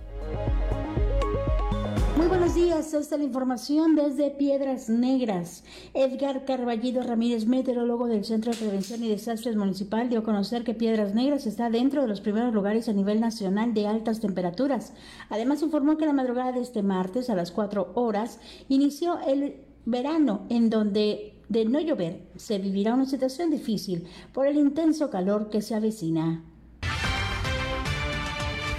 [2.17, 5.63] Muy buenos días, esta es la información desde Piedras Negras.
[5.93, 10.73] Edgar Carballido Ramírez, meteorólogo del Centro de Prevención y Desastres Municipal, dio a conocer que
[10.73, 14.93] Piedras Negras está dentro de los primeros lugares a nivel nacional de altas temperaturas.
[15.29, 20.47] Además, informó que la madrugada de este martes a las 4 horas inició el verano,
[20.49, 25.61] en donde de no llover se vivirá una situación difícil por el intenso calor que
[25.61, 26.43] se avecina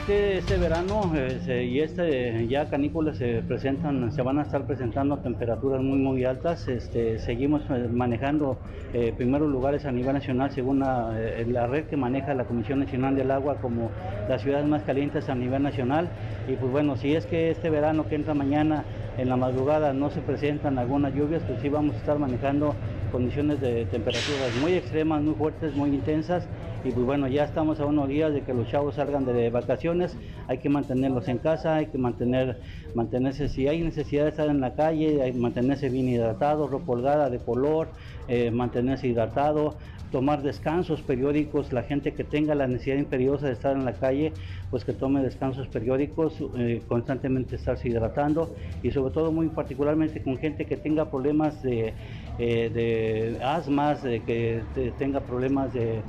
[0.08, 5.18] este, este verano eh, y este ya canículas se presentan, se van a estar presentando
[5.18, 6.66] temperaturas muy muy altas.
[6.66, 8.56] Este, seguimos eh, manejando
[8.94, 11.12] eh, primeros lugares a nivel nacional según la,
[11.46, 13.90] la, red que maneja la Comisión Nacional del Agua como
[14.30, 16.08] las ciudades más calientes a nivel nacional.
[16.48, 18.84] Y pues bueno, si es que este verano que entra mañana
[19.18, 22.74] en la madrugada no se presentan algunas lluvias, pues sí vamos a estar manejando
[23.10, 26.46] condiciones de temperaturas muy extremas, muy fuertes, muy intensas.
[26.84, 30.16] Y pues bueno, ya estamos a unos días de que los chavos salgan de vacaciones,
[30.46, 32.60] hay que mantenerlos en casa, hay que mantener,
[32.94, 37.30] mantenerse, si hay necesidad de estar en la calle, hay mantenerse bien hidratado, ropa holgada
[37.30, 37.88] de color,
[38.28, 39.76] eh, mantenerse hidratado,
[40.10, 44.32] tomar descansos periódicos, la gente que tenga la necesidad imperiosa de estar en la calle,
[44.70, 50.38] pues que tome descansos periódicos, eh, constantemente estarse hidratando y sobre todo muy particularmente con
[50.38, 51.92] gente que tenga problemas de,
[52.38, 54.62] eh, de asmas, que
[54.98, 56.00] tenga problemas de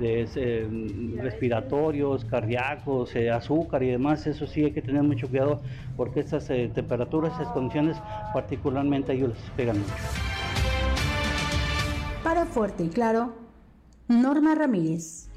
[0.00, 5.60] eh, respiratorios, cardíacos, azúcar y demás, eso sí hay que tener mucho cuidado
[5.96, 7.96] porque estas temperaturas, estas condiciones
[8.32, 9.92] particularmente a ellos les pegan mucho.
[12.22, 13.41] Para Fuerte y Claro,
[14.20, 15.28] Norma Ramírez.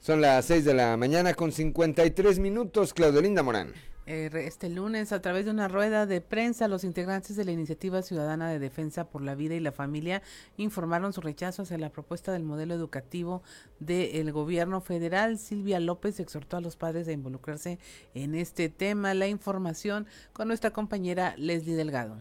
[0.00, 3.72] Son las 6 de la mañana con 53 minutos, Claudelinda Morán.
[4.06, 8.02] Eh, este lunes, a través de una rueda de prensa, los integrantes de la Iniciativa
[8.02, 10.22] Ciudadana de Defensa por la Vida y la Familia
[10.56, 13.44] informaron su rechazo hacia la propuesta del modelo educativo
[13.78, 15.38] del gobierno federal.
[15.38, 17.78] Silvia López exhortó a los padres a involucrarse
[18.14, 19.14] en este tema.
[19.14, 22.16] La información con nuestra compañera Leslie Delgado.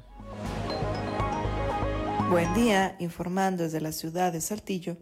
[2.31, 4.95] Buen día, informando desde la ciudad de Saltillo.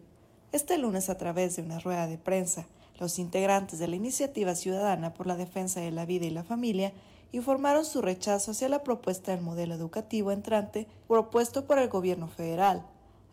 [0.50, 2.66] Este lunes, a través de una rueda de prensa,
[2.98, 6.92] los integrantes de la Iniciativa Ciudadana por la Defensa de la Vida y la Familia
[7.30, 12.84] informaron su rechazo hacia la propuesta del modelo educativo entrante propuesto por el gobierno federal.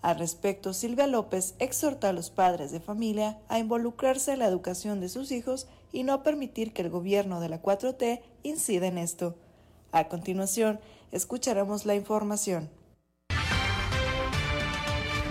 [0.04, 5.02] Al respecto, Silvia López exhorta a los padres de familia a involucrarse en la educación
[5.02, 9.34] de sus hijos y no permitir que el gobierno de la 4T incida en esto.
[9.92, 10.80] A continuación,
[11.12, 12.70] escucharemos la información.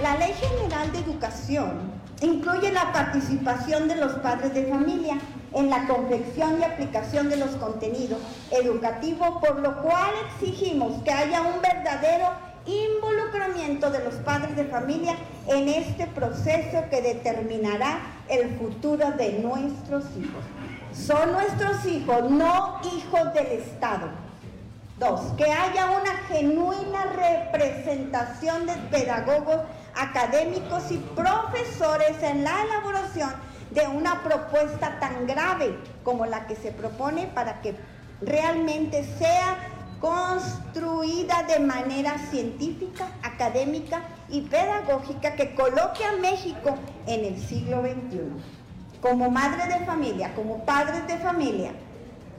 [0.03, 1.91] La Ley General de Educación
[2.21, 5.17] incluye la participación de los padres de familia
[5.55, 8.19] en la confección y aplicación de los contenidos
[8.51, 12.29] educativos, por lo cual exigimos que haya un verdadero
[12.67, 15.17] involucramiento de los padres de familia
[15.47, 20.45] en este proceso que determinará el futuro de nuestros hijos.
[20.93, 24.09] Son nuestros hijos, no hijos del Estado.
[24.99, 29.61] Dos, que haya una genuina representación de pedagogos
[29.97, 33.31] académicos y profesores en la elaboración
[33.71, 37.75] de una propuesta tan grave como la que se propone para que
[38.21, 39.59] realmente sea
[40.01, 46.77] construida de manera científica, académica y pedagógica que coloque a México
[47.07, 49.01] en el siglo XXI.
[49.01, 51.73] Como madre de familia, como padres de familia,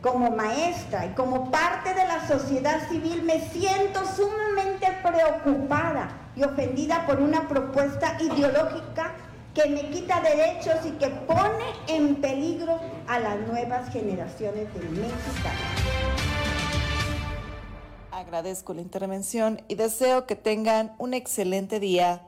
[0.08, 7.06] como maestra y como parte de la sociedad civil me siento sumamente preocupada y ofendida
[7.06, 9.16] por una propuesta ideológica
[9.54, 16.08] que me quita derechos y que pone en peligro a las nuevas generaciones de mexicanos.
[18.12, 22.27] Agradezco la intervención y deseo que tengan un excelente día.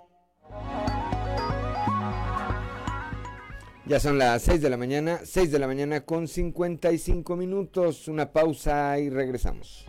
[3.89, 8.07] Ya son las 6 de la mañana, 6 de la mañana con 55 minutos.
[8.07, 9.87] Una pausa y regresamos.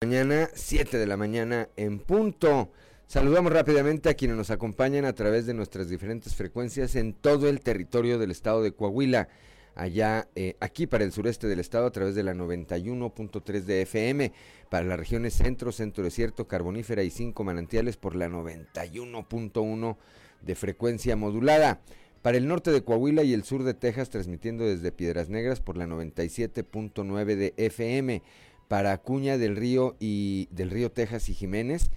[0.00, 2.70] Mañana, 7 de la mañana en punto.
[3.08, 7.60] Saludamos rápidamente a quienes nos acompañan a través de nuestras diferentes frecuencias en todo el
[7.60, 9.28] territorio del estado de Coahuila
[9.74, 14.32] allá eh, aquí para el sureste del estado a través de la 91.3 de FM,
[14.70, 19.96] para las regiones centro, centro desierto, carbonífera y cinco manantiales por la 91.1
[20.42, 21.80] de frecuencia modulada.
[22.22, 25.76] Para el norte de Coahuila y el sur de Texas transmitiendo desde Piedras Negras por
[25.76, 28.22] la 97.9 de FM
[28.68, 31.90] para Acuña del Río y del Río Texas y Jiménez,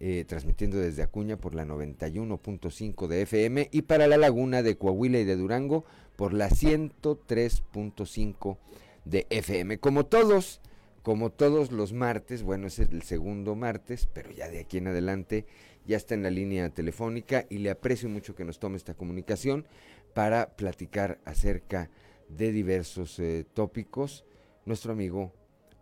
[0.00, 5.20] eh, transmitiendo desde Acuña por la 91.5 de FM y para la Laguna de Coahuila
[5.20, 5.84] y de Durango
[6.18, 8.58] por la 103.5
[9.04, 9.78] de FM.
[9.78, 10.60] Como todos,
[11.04, 15.46] como todos los martes, bueno, es el segundo martes, pero ya de aquí en adelante
[15.86, 19.64] ya está en la línea telefónica y le aprecio mucho que nos tome esta comunicación
[20.12, 21.88] para platicar acerca
[22.28, 24.24] de diversos eh, tópicos.
[24.66, 25.32] Nuestro amigo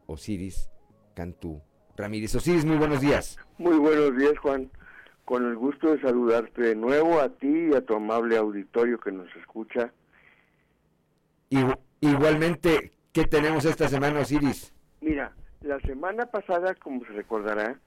[0.05, 0.69] Osiris
[1.15, 1.63] Cantú
[1.97, 2.35] Ramírez.
[2.35, 3.39] Osiris, muy buenos días.
[3.57, 4.71] Muy buenos días, Juan.
[5.25, 9.13] Con el gusto de saludarte de nuevo a ti y a tu amable auditorio que
[9.13, 9.95] nos escucha.
[12.01, 14.73] Igualmente, ¿qué tenemos esta semana, Osiris?
[15.01, 15.33] Mira,
[15.63, 17.79] la semana pasada, como se recordará,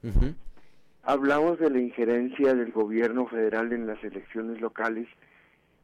[1.04, 5.08] hablamos de la injerencia del gobierno federal en las elecciones locales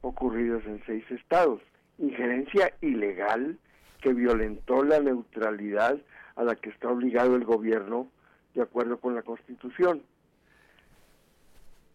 [0.02, 1.62] ocurridas en seis estados.
[1.98, 3.58] Injerencia ilegal
[4.02, 5.98] que violentó la neutralidad
[6.36, 8.10] a la que está obligado el gobierno
[8.54, 10.04] de acuerdo con la Constitución.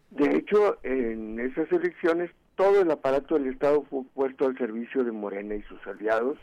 [0.09, 5.11] De hecho, en esas elecciones todo el aparato del Estado fue puesto al servicio de
[5.11, 6.37] Morena y sus aliados,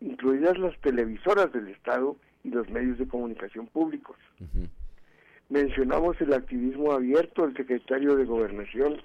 [0.00, 4.16] incluidas las televisoras del Estado y los medios de comunicación públicos.
[5.48, 9.00] Mencionamos el activismo abierto del secretario de Gobernación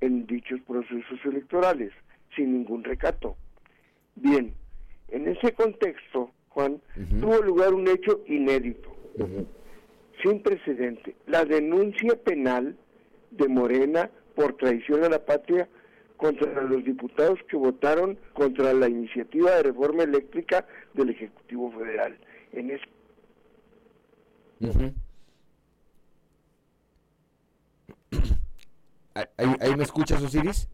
[0.00, 1.92] en dichos procesos electorales,
[2.36, 3.36] sin ningún recato.
[4.16, 4.52] Bien,
[5.08, 6.80] en ese contexto, Juan,
[7.20, 8.94] tuvo lugar un hecho inédito,
[10.22, 12.76] sin precedente, la denuncia penal
[13.30, 15.68] de Morena por traición a la patria
[16.16, 22.18] contra los diputados que votaron contra la iniciativa de reforma eléctrica del Ejecutivo Federal.
[22.52, 22.84] En ese...
[29.36, 30.68] ¿Ahí, me escuchas, Osiris?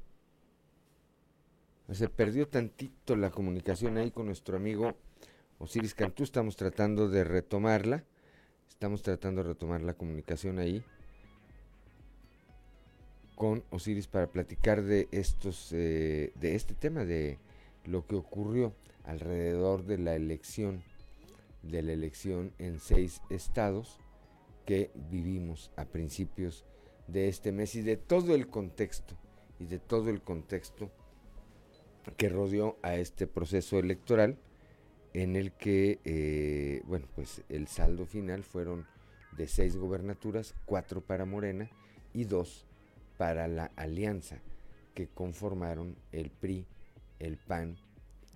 [1.90, 4.94] Se perdió tantito la comunicación ahí con nuestro amigo
[5.58, 6.22] Osiris Cantú.
[6.22, 8.04] Estamos tratando de retomarla.
[8.68, 10.82] Estamos tratando de retomar la comunicación ahí
[13.40, 17.38] con Osiris para platicar de estos, eh, de este tema, de
[17.86, 18.74] lo que ocurrió
[19.04, 20.82] alrededor de la elección,
[21.62, 23.98] de la elección en seis estados
[24.66, 26.66] que vivimos a principios
[27.06, 29.16] de este mes y de todo el contexto,
[29.58, 30.90] y de todo el contexto
[32.18, 34.36] que rodeó a este proceso electoral
[35.14, 38.86] en el que, eh, bueno, pues el saldo final fueron
[39.34, 41.70] de seis gobernaturas, cuatro para Morena
[42.12, 42.66] y dos
[43.20, 44.40] para la alianza
[44.94, 46.64] que conformaron el PRI,
[47.18, 47.76] el PAN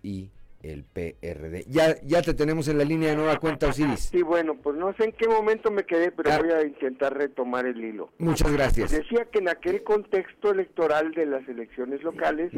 [0.03, 0.31] y
[0.63, 1.65] el PRD.
[1.69, 4.11] Ya, ya te tenemos en la línea de nueva cuenta, Osiris.
[4.11, 6.39] Sí, bueno, pues no sé en qué momento me quedé, pero ah.
[6.39, 8.11] voy a intentar retomar el hilo.
[8.19, 8.91] Muchas gracias.
[8.91, 12.53] Decía que en aquel contexto electoral de las elecciones locales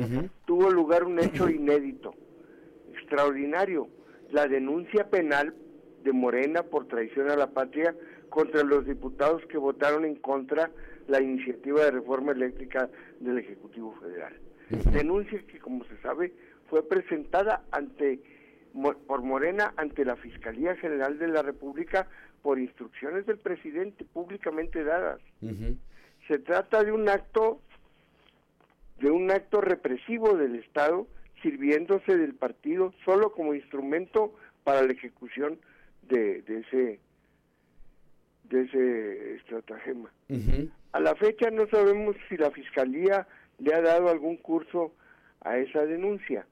[0.46, 2.12] tuvo lugar un hecho inédito,
[2.92, 3.86] extraordinario,
[4.32, 5.54] la denuncia penal
[6.02, 7.94] de Morena por traición a la patria
[8.30, 10.72] contra los diputados que votaron en contra
[11.08, 12.88] la iniciativa de reforma eléctrica
[13.20, 14.34] del Ejecutivo Federal.
[14.92, 16.32] Denuncia que, como se sabe,
[16.68, 18.20] fue presentada ante
[19.06, 22.08] por Morena ante la Fiscalía General de la República
[22.42, 25.20] por instrucciones del presidente públicamente dadas.
[26.28, 27.60] Se trata de un acto
[28.98, 31.06] de un acto represivo del Estado
[31.42, 34.34] sirviéndose del partido solo como instrumento
[34.64, 35.58] para la ejecución
[36.02, 37.00] de, ese
[38.48, 40.10] de ese estratagema.
[40.92, 43.26] A la fecha no sabemos si la fiscalía
[43.58, 44.92] le ha dado algún curso
[45.40, 46.46] a esa denuncia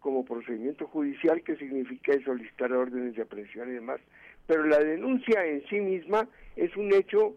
[0.00, 4.00] como procedimiento judicial que significa solicitar órdenes de aprehensión y demás,
[4.46, 6.26] pero la denuncia en sí misma
[6.56, 7.36] es un hecho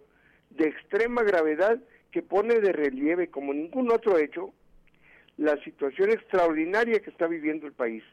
[0.51, 1.79] de extrema gravedad
[2.11, 4.53] que pone de relieve como ningún otro hecho
[5.37, 8.03] la situación extraordinaria que está viviendo el país,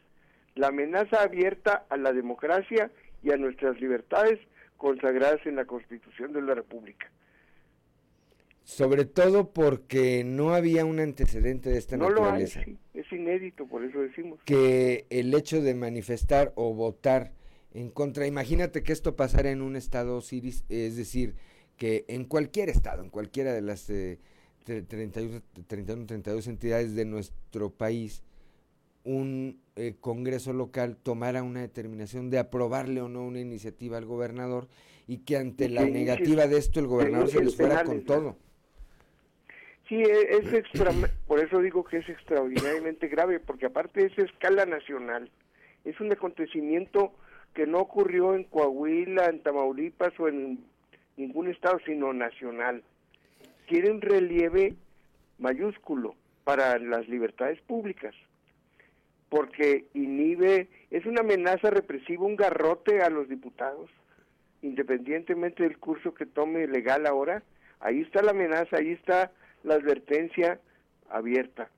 [0.55, 2.91] la amenaza abierta a la democracia
[3.23, 4.41] y a nuestras libertades
[4.81, 7.11] consagradas en la Constitución de la República.
[8.65, 12.61] Sobre todo porque no había un antecedente de esta no naturaleza.
[12.61, 14.41] Lo hay, es inédito, por eso decimos.
[14.47, 17.33] Que el hecho de manifestar o votar
[17.75, 21.35] en contra, imagínate que esto pasara en un estado, Siris, es decir,
[21.77, 24.19] que en cualquier estado, en cualquiera de las eh,
[24.65, 28.23] 31, 31, 32 entidades de nuestro país,
[29.05, 34.69] un eh, Congreso local tomara una determinación de aprobarle o no una iniciativa al gobernador
[35.07, 38.37] y que ante la negativa de esto el gobernador se les fuera con todo.
[39.89, 40.93] Sí, e, es extra,
[41.27, 45.31] por eso digo que es extraordinariamente grave, porque aparte es escala nacional,
[45.85, 47.13] es un acontecimiento
[47.55, 50.61] que no ocurrió en Coahuila, en Tamaulipas o en
[51.17, 52.85] ningún estado, sino nacional
[53.71, 54.75] tiene un relieve
[55.39, 58.13] mayúsculo para las libertades públicas.
[59.31, 63.89] Porque inhibe, es una amenaza represiva, un garrote a los diputados,
[64.61, 67.43] independientemente del curso que tome legal ahora,
[67.79, 70.61] ahí está la amenaza, ahí está la advertencia
[71.09, 71.71] abierta.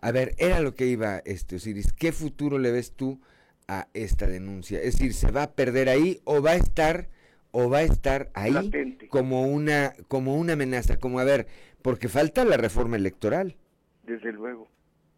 [0.00, 1.92] A ver, era lo que iba, este Osiris.
[1.92, 3.20] ¿Qué futuro le ves tú
[3.66, 4.80] a esta denuncia?
[4.80, 7.08] Es decir, ¿se va a perder ahí o va a estar
[7.50, 8.70] o va a estar ahí
[9.08, 10.98] como una como una amenaza?
[10.98, 11.46] Como a ver,
[11.82, 13.56] porque falta la reforma electoral.
[14.04, 14.68] Desde luego.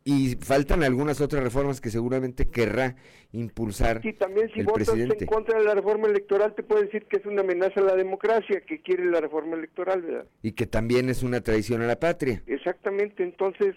[0.03, 2.96] Y faltan algunas otras reformas que seguramente querrá
[3.32, 7.18] impulsar sí, también si votas en contra de la reforma electoral te puede decir que
[7.18, 10.26] es una amenaza a la democracia, que quiere la reforma electoral, ¿verdad?
[10.42, 12.42] Y que también es una traición a la patria.
[12.46, 13.76] Exactamente, entonces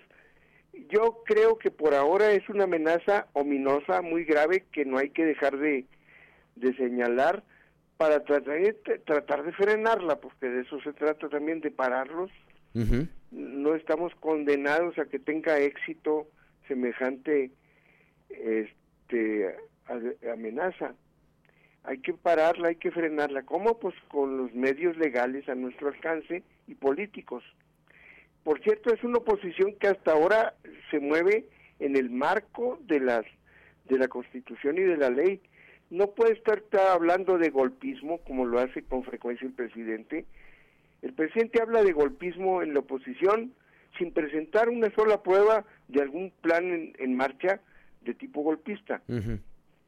[0.89, 5.25] yo creo que por ahora es una amenaza ominosa, muy grave, que no hay que
[5.25, 5.85] dejar de,
[6.55, 7.43] de señalar
[7.97, 8.73] para tratar de,
[9.05, 12.31] tratar de frenarla, porque de eso se trata también, de pararlos.
[13.33, 16.27] No estamos condenados a que tenga éxito
[16.67, 17.51] semejante
[18.29, 19.55] este
[20.31, 20.93] amenaza.
[21.83, 23.43] Hay que pararla, hay que frenarla.
[23.43, 23.79] ¿Cómo?
[23.79, 27.43] Pues con los medios legales a nuestro alcance y políticos.
[28.43, 30.53] Por cierto, es una oposición que hasta ahora
[30.91, 31.47] se mueve
[31.79, 33.25] en el marco de las
[33.89, 35.41] de la Constitución y de la ley.
[35.89, 36.61] No puede estar
[36.91, 40.25] hablando de golpismo como lo hace con frecuencia el presidente.
[41.03, 43.53] El presidente habla de golpismo en la oposición
[43.97, 47.59] sin presentar una sola prueba de algún plan en, marcha
[48.01, 49.03] de tipo golpista.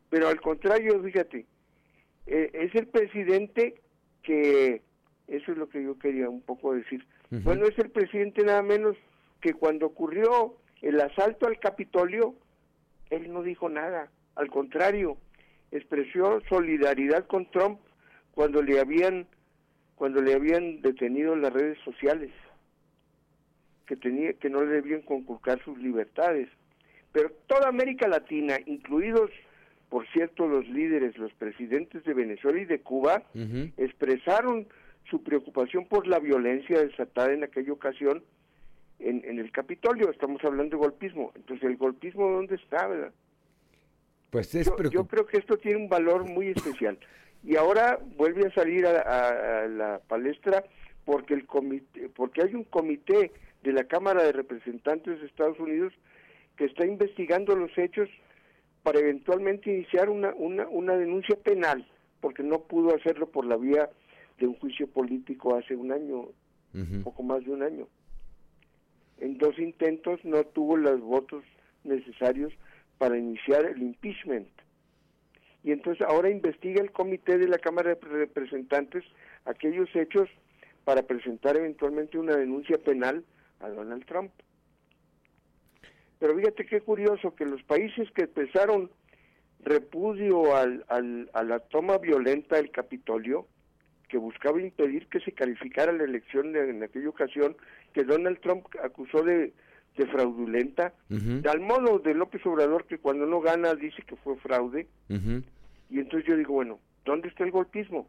[0.09, 1.45] Pero al contrario, fíjate,
[2.27, 3.81] eh, es el presidente
[4.23, 4.81] que,
[5.27, 8.97] eso es lo que yo quería un poco decir, bueno, es el presidente nada menos
[9.39, 12.35] que cuando ocurrió el asalto al Capitolio,
[13.09, 15.17] él no dijo nada, al contrario,
[15.71, 17.79] expresó solidaridad con Trump
[18.33, 19.27] cuando le habían
[19.95, 22.31] cuando le habían detenido en las redes sociales
[23.85, 26.49] que tenía que no le debían conculcar sus libertades
[27.11, 29.31] pero toda América Latina incluidos
[29.89, 33.23] por cierto los líderes los presidentes de Venezuela y de Cuba
[33.77, 34.67] expresaron
[35.09, 38.23] su preocupación por la violencia desatada en aquella ocasión
[38.99, 40.09] en, en el Capitolio.
[40.09, 41.31] Estamos hablando de golpismo.
[41.35, 43.13] Entonces, ¿el golpismo dónde está, verdad?
[44.31, 46.97] Pues es yo, yo creo que esto tiene un valor muy especial.
[47.45, 50.63] Y ahora vuelve a salir a, la palestra
[51.05, 53.31] porque el comité, porque hay un comité
[53.61, 55.93] de la Cámara de Representantes de Estados Unidos
[56.57, 58.09] que está investigando los hechos
[58.81, 61.87] para eventualmente iniciar una, una, una denuncia penal,
[62.19, 63.89] porque no pudo hacerlo por la vía
[64.39, 66.29] de un juicio político hace un año,
[67.03, 67.87] poco más de un año.
[69.19, 71.43] En dos intentos no tuvo los votos
[71.83, 72.51] necesarios
[72.97, 74.49] para iniciar el impeachment.
[75.65, 79.03] Y entonces ahora investiga el comité de la Cámara de Representantes
[79.45, 80.29] aquellos hechos
[80.83, 83.25] para presentar eventualmente una denuncia penal
[83.59, 84.31] a Donald Trump.
[86.19, 88.91] Pero fíjate qué curioso que los países que expresaron
[89.63, 93.47] repudio al, al, a la toma violenta del Capitolio,
[94.07, 97.57] que buscaba impedir que se calificara la elección en aquella ocasión,
[97.91, 99.51] que Donald Trump acusó de,
[100.11, 100.93] fraudulenta,
[101.49, 104.87] al modo de López Obrador, que cuando no gana dice que fue fraude.
[105.89, 108.07] Y entonces yo digo, bueno, ¿dónde está el golpismo?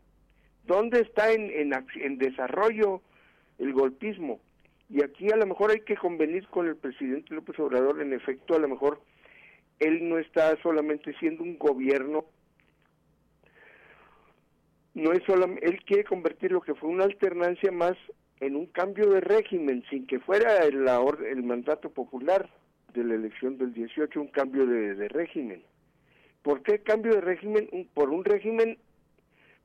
[0.65, 3.03] ¿Dónde está en, en, en desarrollo
[3.59, 4.41] el golpismo?
[4.89, 8.55] Y aquí a lo mejor hay que convenir con el presidente López Obrador, en efecto,
[8.55, 9.01] a lo mejor
[9.79, 12.25] él no está solamente siendo un gobierno
[14.97, 17.97] no es solamente, él quiere convertir lo que fue una alternancia más
[18.41, 20.89] en un cambio de régimen, sin que fuera el,
[21.29, 22.49] el mandato popular
[22.95, 25.63] de la elección del 18, un cambio de, régimen.
[26.47, 27.69] ¿Por qué cambio de régimen?
[27.93, 28.79] por un régimen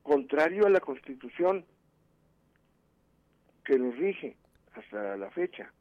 [0.02, 1.64] contrario a la Constitución
[3.64, 4.36] que lo rige
[4.74, 5.72] hasta la fecha.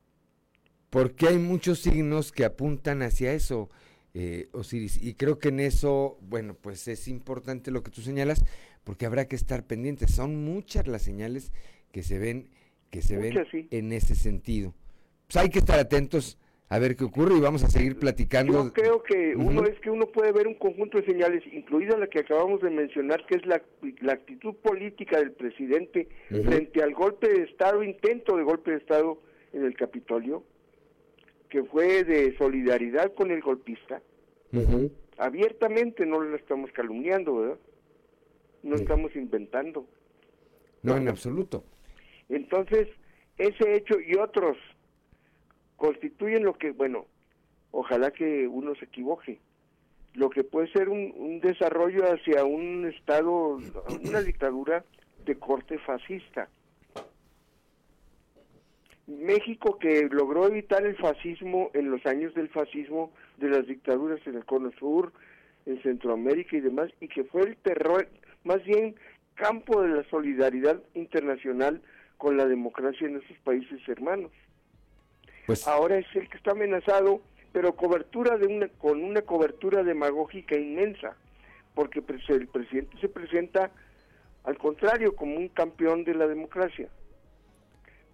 [0.91, 3.71] Porque hay muchos signos que apuntan hacia eso,
[4.13, 8.45] eh, Osiris, y creo que en eso, bueno, pues es importante lo que tú señalas,
[8.83, 10.11] porque habrá que estar pendientes.
[10.11, 11.51] Son muchas las señales
[11.91, 12.51] que se ven,
[12.91, 14.75] que se ven en ese sentido.
[15.25, 16.37] Pues hay que estar atentos
[16.71, 18.53] a ver qué ocurre y vamos a seguir platicando.
[18.53, 22.07] Yo creo que uno es que uno puede ver un conjunto de señales, incluida la
[22.07, 23.61] que acabamos de mencionar, que es la,
[24.13, 29.19] actitud política del presidente frente al golpe de Estado, intento de golpe de Estado
[29.51, 30.45] en el Capitolio,
[31.49, 34.01] que fue de solidaridad con el golpista.
[35.17, 37.59] Abiertamente no lo estamos calumniando, ¿verdad?
[38.63, 39.85] no estamos inventando.
[40.83, 41.65] No, en absoluto.
[42.29, 42.87] Entonces,
[43.37, 44.55] ese hecho y otros
[45.81, 47.07] constituyen lo que, bueno,
[47.71, 49.39] ojalá que uno se equivoque,
[50.13, 53.57] lo que puede ser un, desarrollo hacia un Estado,
[54.05, 54.85] una dictadura
[55.25, 56.49] de corte fascista.
[59.07, 64.35] México que logró evitar el fascismo en los años del fascismo de las dictaduras en
[64.35, 65.11] el Cono Sur,
[65.65, 68.07] en Centroamérica y demás, y que fue el terror,
[68.43, 68.93] más bien
[69.33, 71.81] campo de la solidaridad internacional
[72.17, 74.31] con la democracia en esos países hermanos.
[75.51, 77.21] Pues Ahora es el que está amenazado,
[77.51, 81.15] pero cobertura de una, con una cobertura demagógica inmensa,
[81.75, 83.69] porque pres- el presidente se presenta
[84.45, 86.87] al contrario como un campeón de la democracia.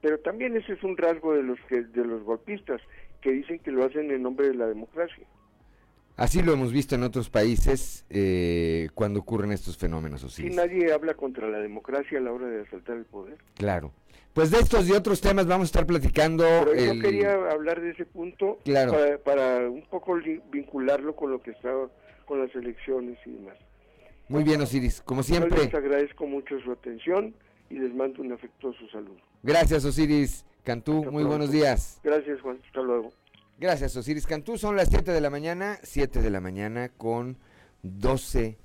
[0.01, 2.81] Pero también ese es un rasgo de los que de los golpistas
[3.21, 5.25] que dicen que lo hacen en nombre de la democracia.
[6.17, 10.55] Así lo hemos visto en otros países eh, cuando ocurren estos fenómenos, Si Osiris.
[10.55, 13.37] nadie habla contra la democracia a la hora de asaltar el poder.
[13.55, 13.93] Claro.
[14.33, 16.43] Pues de estos y otros temas vamos a estar platicando.
[16.65, 18.91] Pero yo quería hablar de ese punto Claro.
[18.93, 20.17] para, para un poco
[20.51, 21.71] vincularlo con lo que está
[22.25, 23.55] con las elecciones y demás.
[24.27, 25.01] Muy bien, Osiris.
[25.01, 27.33] Como Yo siempre, les agradezco mucho su atención
[27.69, 29.21] y les mando un afectuoso saludo.
[29.43, 30.93] gracias, Osiris Cantú.
[30.95, 31.27] Muy pronto.
[31.29, 31.99] buenos días.
[32.03, 32.59] Gracias, Juan.
[32.65, 33.11] Hasta luego.
[33.59, 34.59] Gracias, Osiris Cantú.
[34.59, 37.39] Son las 7 de la mañana, 7 de la mañana con
[37.81, 38.55] 12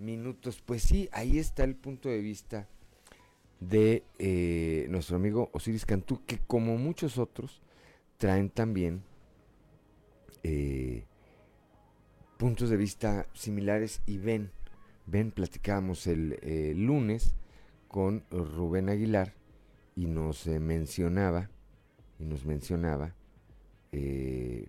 [0.00, 0.60] minutos.
[0.66, 2.66] Pues sí, ahí está el punto de vista
[3.60, 7.62] de eh, nuestro amigo Osiris Cantú, que como muchos otros
[8.16, 9.04] traen también
[10.42, 11.04] eh,
[12.36, 14.50] puntos de vista similares y ven,
[15.06, 17.36] ven, platicábamos el eh, lunes
[17.86, 19.34] con Rubén Aguilar
[19.94, 21.48] y nos mencionaba,
[22.18, 23.14] y nos mencionaba
[23.92, 24.68] eh,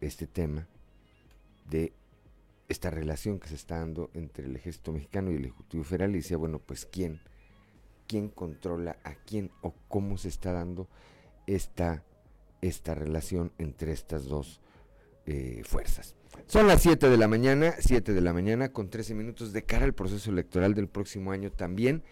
[0.00, 0.68] este tema
[1.68, 1.92] de
[2.68, 6.18] esta relación que se está dando entre el ejército mexicano y el ejecutivo federal y
[6.18, 7.20] decía, bueno, pues quién,
[8.06, 10.88] quién controla a quién o cómo se está dando
[11.46, 12.04] esta,
[12.60, 14.60] esta relación entre estas dos
[15.26, 16.14] eh, fuerzas.
[16.46, 19.84] Son las 7 de la mañana, 7 de la mañana con 13 minutos de cara
[19.84, 22.02] al proceso electoral del próximo año también.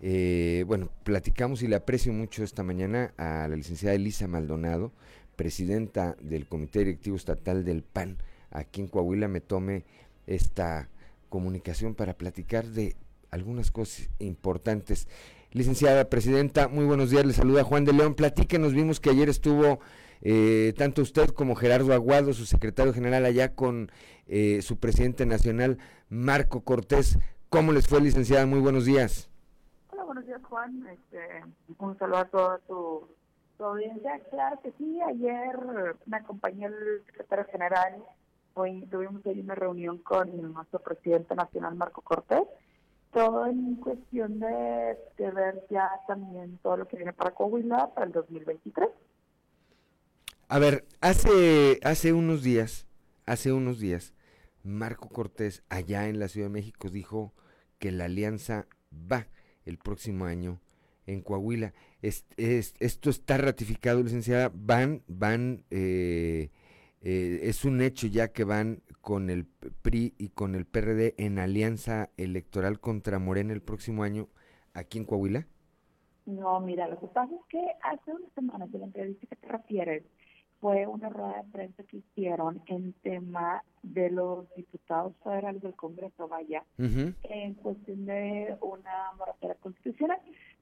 [0.00, 4.92] Eh, bueno, platicamos y le aprecio mucho esta mañana a la licenciada Elisa Maldonado,
[5.36, 8.18] presidenta del Comité Directivo Estatal del PAN,
[8.50, 9.84] aquí en Coahuila, me tome
[10.26, 10.88] esta
[11.28, 12.96] comunicación para platicar de
[13.30, 15.08] algunas cosas importantes.
[15.52, 18.14] Licenciada Presidenta, muy buenos días, le saluda Juan de León.
[18.14, 19.80] Platíquenos, vimos que ayer estuvo
[20.20, 23.90] eh, tanto usted como Gerardo Aguado, su secretario general, allá con
[24.26, 25.78] eh, su presidente nacional,
[26.08, 27.18] Marco Cortés.
[27.50, 28.46] ¿Cómo les fue, licenciada?
[28.46, 29.30] Muy buenos días.
[29.90, 30.86] Hola, buenos días, Juan.
[30.88, 31.18] Este,
[31.78, 33.08] un saludo a toda tu,
[33.62, 34.20] audiencia.
[34.30, 35.56] Claro que sí, ayer
[36.06, 38.02] me acompañó el secretario general.
[38.54, 42.42] Hoy tuvimos ahí una reunión con nuestro presidente nacional, Marco Cortés.
[43.12, 48.06] Todo en cuestión de, de ver ya también todo lo que viene para Coahuila para
[48.06, 48.88] el 2023.
[50.48, 52.86] A ver, hace, hace unos días,
[53.24, 54.14] hace unos días,
[54.62, 57.32] Marco Cortés, allá en la Ciudad de México, dijo
[57.78, 59.28] que la alianza va
[59.64, 60.60] el próximo año
[61.06, 61.72] en Coahuila.
[62.02, 64.50] Es- es- esto está ratificado, licenciada.
[64.54, 66.50] Van, van, eh,
[67.02, 69.44] eh, es un hecho ya que van con el
[69.82, 74.28] PRI y con el PRD en alianza electoral contra Morena el próximo año
[74.72, 75.46] aquí en Coahuila.
[76.26, 79.46] No, mira, lo que pasa es que hace unas semanas de la entrevista que te
[79.48, 80.02] refieres
[80.60, 86.26] fue una rueda de prensa que hicieron en tema de los diputados federales del Congreso,
[86.26, 90.18] vaya, en cuestión de una moratoria constitucional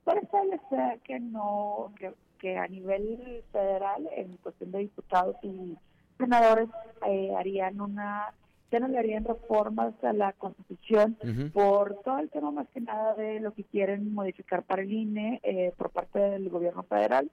[0.07, 5.77] establecer que no, que, que a nivel federal, en cuestión de diputados y
[6.19, 6.69] senadores,
[7.07, 8.35] eh, harían una,
[8.71, 11.17] ya no le harían reformas a la constitución
[11.53, 15.41] por todo el tema más que nada de lo que quieren modificar para el INE
[15.43, 17.31] eh, por parte del gobierno federal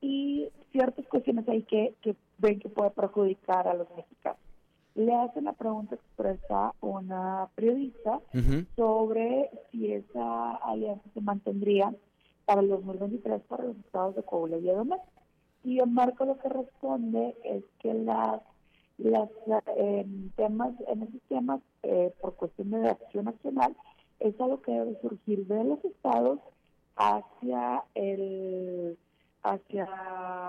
[0.00, 4.40] y ciertas cuestiones ahí que, que ven que puede perjudicar a los mexicanos.
[4.94, 8.20] Le hacen la pregunta expresa una periodista
[8.76, 11.94] sobre si esa alianza se mantendría
[12.44, 15.00] para el 2023 para los estados de Coahuila y demás.
[15.64, 18.40] Y el Marco lo que responde es que las
[18.98, 19.30] las
[19.76, 23.74] eh, temas en esos temas eh, por cuestión de acción nacional
[24.20, 26.38] es algo que debe surgir de los estados
[26.96, 28.96] hacia el
[29.42, 29.86] hacia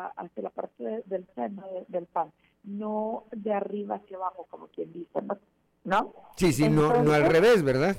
[0.08, 2.32] hacia la parte de- del seno de- del PAN
[2.64, 5.38] no de arriba hacia abajo como quien dice no,
[5.84, 6.14] ¿no?
[6.36, 7.96] Sí, sí, no, no al revés, ¿verdad?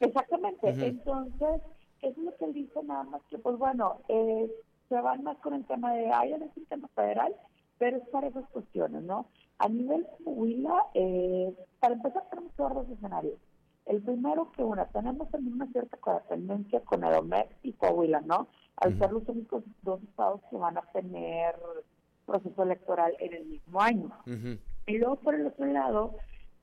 [0.00, 0.68] Exactamente.
[0.68, 1.62] Entonces,
[2.02, 4.50] eso es lo que él dice nada más que, pues bueno, eh,
[4.88, 7.34] se van más con el tema de, ay, es un tema federal,
[7.78, 9.26] pero es para esas cuestiones, ¿no?
[9.58, 13.34] A nivel Coahuila, eh, para empezar tenemos todos dos escenarios.
[13.86, 18.48] El primero que, una, tenemos también una cierta codependencia con Edomex y Coahuila, ¿no?
[18.76, 21.54] Al ser los únicos dos estados que van a tener
[22.26, 24.10] proceso electoral en el mismo año.
[24.86, 26.16] Y luego, por el otro lado,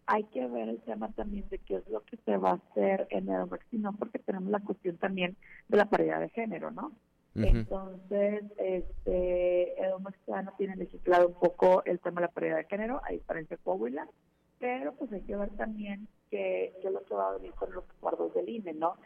[0.06, 3.08] hay que ver el tema también de qué es lo que se va a hacer
[3.10, 5.38] en el sino porque tenemos la cuestión también
[5.70, 6.92] de la paridad de género, ¿no?
[7.36, 13.02] Entonces, este, el no tiene legislado un poco el tema de la paridad de género,
[13.04, 14.08] a diferencia de Coahuila,
[14.60, 17.86] pero pues hay que ver también que, que lo que va a venir con los
[17.90, 18.98] acuerdos del INE, ¿no?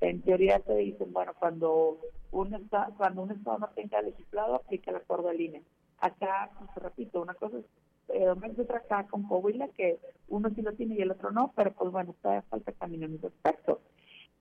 [0.00, 2.00] En teoría te dicen, bueno, cuando
[2.32, 5.62] un, estado, cuando un Estado no tenga legislado, aplica el acuerdo del INE.
[5.98, 7.64] Acá, pues, repito, una cosa es
[8.08, 11.72] eh, otra acá con Coahuila, que uno sí lo tiene y el otro no, pero
[11.72, 13.80] pues bueno, todavía falta camino en ese aspecto.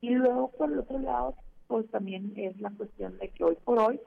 [0.02, 1.36] Y luego, por el otro lado,
[1.68, 4.00] pues también es la cuestión de que hoy por hoy,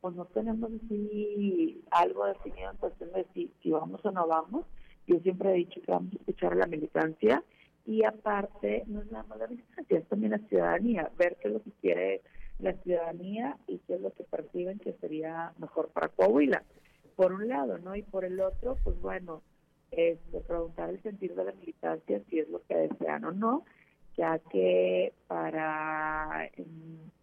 [0.00, 4.66] pues no tenemos así algo definido en cuestión de si, si vamos o no vamos.
[5.06, 7.42] Yo siempre he dicho que vamos a escuchar la militancia
[7.86, 11.54] y aparte no es nada más la militancia, es también la ciudadanía, ver qué es
[11.54, 12.22] lo que quiere
[12.58, 16.62] la ciudadanía y qué es lo que perciben que sería mejor para Coahuila,
[17.16, 17.94] por un lado, ¿no?
[17.96, 19.42] Y por el otro, pues bueno,
[19.90, 23.64] es preguntar el sentido de la militancia si es lo que desean o no,
[24.16, 26.50] ya que para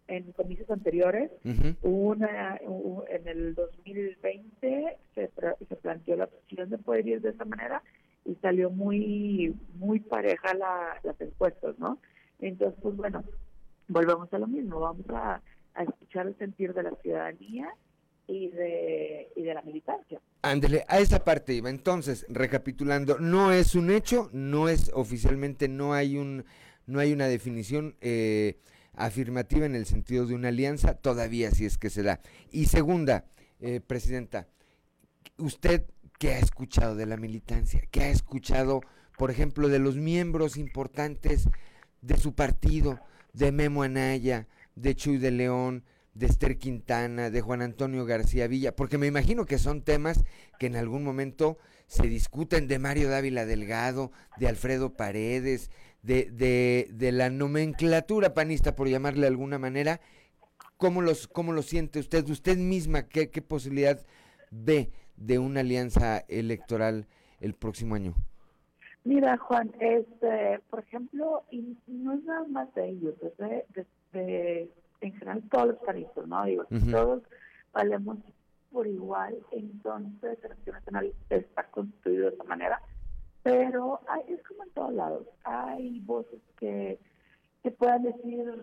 [0.08, 1.30] en, comicios anteriores,
[1.82, 2.58] una,
[3.08, 5.30] en el 2020 se,
[5.68, 7.82] se planteó la opción de poder ir de esa manera
[8.24, 11.98] y salió muy muy pareja la, las encuestas, ¿no?
[12.38, 13.24] Entonces, pues bueno,
[13.88, 15.40] volvemos a lo mismo, vamos a,
[15.80, 17.74] escuchar el sentir de la ciudadanía
[18.32, 20.20] y de, y de la militancia.
[20.42, 21.70] Ándele, a esa parte iba.
[21.70, 26.44] Entonces, recapitulando, no es un hecho, no es oficialmente, no hay un,
[26.86, 28.58] no hay una definición eh,
[28.94, 32.20] afirmativa en el sentido de una alianza, todavía si es que se da.
[32.50, 33.26] Y segunda,
[33.60, 34.48] eh, Presidenta,
[35.36, 35.84] usted
[36.22, 37.82] ¿Qué ha escuchado de la militancia?
[37.90, 38.82] ¿Qué ha escuchado,
[39.18, 41.48] por ejemplo, de los miembros importantes
[42.00, 43.00] de su partido,
[43.32, 45.82] de Memo Anaya, de Chuy de León,
[46.14, 48.74] de Esther Quintana, de Juan Antonio García Villa?
[48.76, 50.24] Porque me imagino que son temas
[50.58, 55.70] que en algún momento se discuten de Mario Dávila Delgado, de Alfredo Paredes,
[56.02, 60.00] de, de, de la nomenclatura panista, por llamarle de alguna manera.
[60.76, 62.28] ¿Cómo los, cómo lo siente usted?
[62.28, 64.04] ¿Usted misma qué, qué posibilidad
[64.50, 67.06] ve de una alianza electoral
[67.40, 68.14] el próximo año?
[69.04, 74.70] Mira, Juan, este, por ejemplo, y no es nada más de ellos, es de,
[75.06, 76.44] en general todos los países, ¿no?
[76.44, 77.22] Digo, todos
[77.72, 78.18] valemos
[78.70, 82.80] por igual, entonces el Partido Nacional está constituido de esa manera,
[83.42, 86.98] pero hay, es como en todos lados, hay voces que,
[87.62, 88.62] que puedan decir,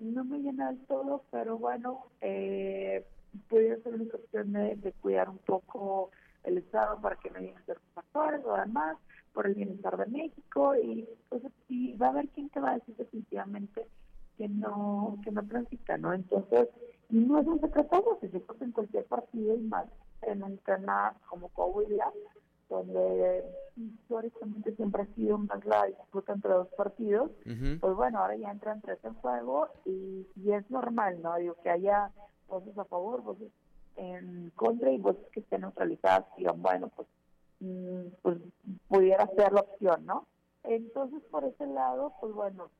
[0.00, 3.06] no me llena del todo, pero bueno, eh,
[3.48, 6.10] pudiera ser una cuestión de, cuidar un poco
[6.42, 8.96] el Estado para que no haya ciertos factores o además
[9.32, 12.74] por el bienestar de México y, pues, y va a haber quien te va a
[12.74, 13.86] decir definitivamente
[14.36, 16.12] que no que no transita, ¿no?
[16.12, 16.68] Entonces,
[17.10, 19.86] no es un secreto, si se en cualquier partido y más
[20.22, 22.12] en un tema como Coahuila,
[22.68, 23.44] donde
[23.76, 27.30] históricamente siempre ha sido más la disputa entre dos partidos,
[27.80, 31.36] pues bueno, ahora ya entran tres en juego y, y es normal, ¿no?
[31.36, 32.10] Digo, que haya
[32.48, 33.50] voces a favor, voces
[33.96, 37.08] en contra y voces que estén neutralizadas digan, bueno, pues,
[37.60, 38.38] mm, pues
[38.88, 40.26] pudiera ser la opción, ¿no?
[40.64, 42.70] Entonces, por ese lado, pues bueno,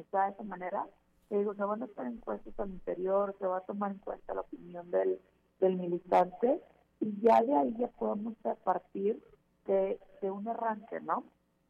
[0.00, 0.86] está de esa manera.
[1.30, 4.42] digo, se van a estar encuestas al interior, se va a tomar en cuenta la
[4.42, 5.20] opinión del,
[5.60, 6.62] del militante
[7.00, 8.34] y ya de ahí ya podemos
[8.64, 9.22] partir
[9.66, 11.24] de, de un arranque, ¿no?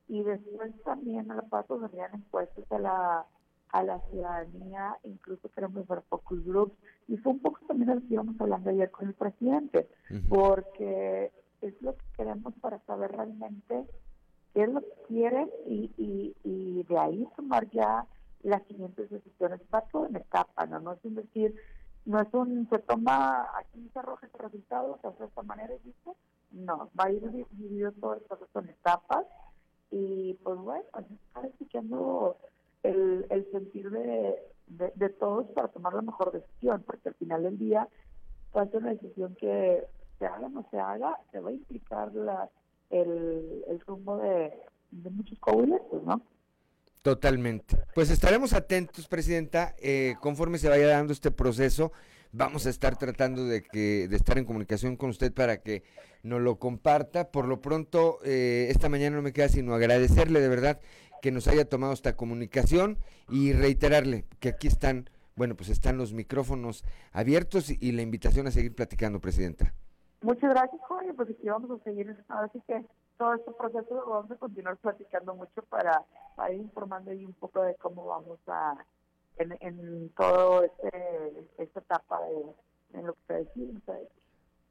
[0.08, 3.26] Y después también a la paso vendrían encuestas a la
[3.70, 6.74] a la ciudadanía, incluso queremos ver focus groups,
[7.06, 9.88] y fue un poco también lo que íbamos hablando ayer con el presidente,
[10.28, 13.84] porque es lo que queremos para saber realmente
[14.54, 18.06] qué es lo que quieren y, y, y de ahí tomar ya
[18.42, 19.60] las siguientes decisiones.
[19.72, 20.80] Va todo en etapa, ¿no?
[20.80, 21.54] No es un decir,
[22.04, 25.74] no es un, se toma, aquí se arroja este resultado, se hace de esta manera
[25.74, 26.12] y dice,
[26.52, 29.26] no, va a ir dividido todo el proceso en etapas
[29.90, 32.36] y pues bueno, está escuchando
[32.82, 37.58] el, el sentir de, de, todos para tomar la mejor decisión, porque al final del
[37.58, 37.88] día,
[38.52, 39.86] puede ser una decisión que
[40.18, 42.50] se haga o no se haga, se va a implicar la,
[42.90, 44.52] el, el rumbo de,
[44.90, 46.22] de muchos coahuilenses, ¿no?
[47.02, 47.76] Totalmente.
[47.94, 51.92] Pues estaremos atentos, Presidenta, eh, conforme se vaya dando este proceso.
[52.32, 55.82] Vamos a estar tratando de que de estar en comunicación con usted para que
[56.22, 57.30] nos lo comparta.
[57.30, 60.80] Por lo pronto, eh, esta mañana no me queda sino agradecerle de verdad
[61.22, 66.12] que nos haya tomado esta comunicación y reiterarle que aquí están, bueno, pues están los
[66.12, 69.74] micrófonos abiertos y, la invitación a seguir platicando, Presidenta.
[70.22, 72.84] Muchas gracias, Jorge, pues aquí vamos a seguir, así que
[73.18, 76.04] todo este proceso lo vamos a continuar platicando mucho para,
[76.50, 78.76] ir informando ahí un poco de cómo vamos a,
[79.36, 82.54] en, en todo este, esta etapa de
[82.94, 84.08] en lo que se decide.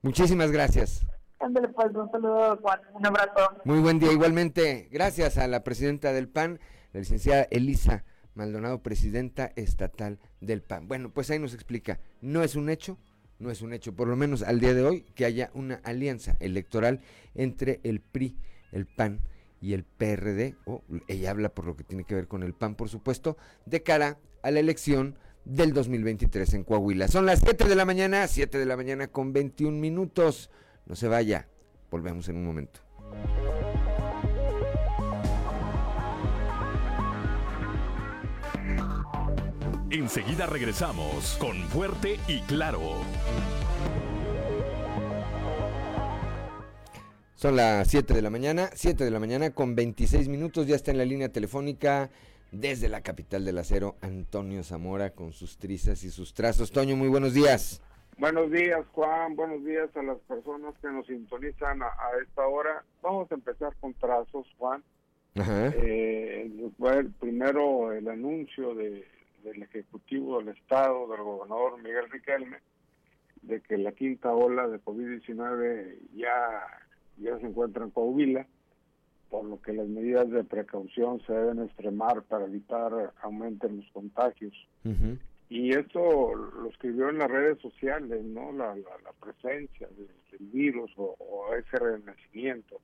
[0.02, 1.06] Muchísimas gracias.
[1.40, 3.62] Ándale, pues, un saludo, Juan, un abrazo.
[3.64, 4.90] Muy buen día, igualmente.
[4.92, 6.60] Gracias a la presidenta del PAN,
[6.94, 10.88] la licenciada Elisa Maldonado, presidenta estatal del PAN.
[10.88, 12.98] Bueno, pues ahí nos explica, no es un hecho,
[13.40, 16.36] no es un hecho, por lo menos al día de hoy, que haya una alianza
[16.40, 17.02] electoral
[17.36, 18.38] entre el PRI,
[18.72, 19.22] el PAN
[19.62, 22.76] y el PRD, o ella habla por lo que tiene que ver con el PAN,
[22.76, 27.08] por supuesto, de cara a la elección del 2023 en Coahuila.
[27.08, 30.50] Son las 7 de la mañana, 7 de la mañana con 21 minutos.
[30.86, 31.48] No se vaya,
[31.90, 32.82] volvemos en un momento.
[39.90, 42.82] Enseguida regresamos con Fuerte y Claro.
[47.36, 50.92] Son las 7 de la mañana, 7 de la mañana con 26 minutos, ya está
[50.92, 52.10] en la línea telefónica
[52.52, 56.74] desde la capital del acero, Antonio Zamora con sus trizas y sus trazos.
[56.74, 57.82] Toño, muy buenos días.
[58.18, 59.38] Buenos días, Juan.
[59.38, 62.84] Buenos días a las personas que nos sintonizan a, esta hora.
[63.02, 64.84] Vamos a empezar con trazos, Juan.
[65.36, 65.72] Ajá.
[65.78, 66.52] Eh,
[67.22, 69.06] primero el anuncio de,
[69.48, 72.58] del Ejecutivo del Estado, del gobernador Miguel Riquelme,
[73.42, 76.30] de que la quinta ola de COVID-19 ya,
[77.18, 78.46] ya se encuentra en Coahuila
[79.30, 84.54] por lo que las medidas de precaución se deben extremar para evitar aumenten los contagios.
[85.50, 88.52] Y esto lo escribió en las redes sociales, ¿no?
[88.52, 90.08] La, la, presencia del,
[90.40, 92.80] virus o, ese renacimiento.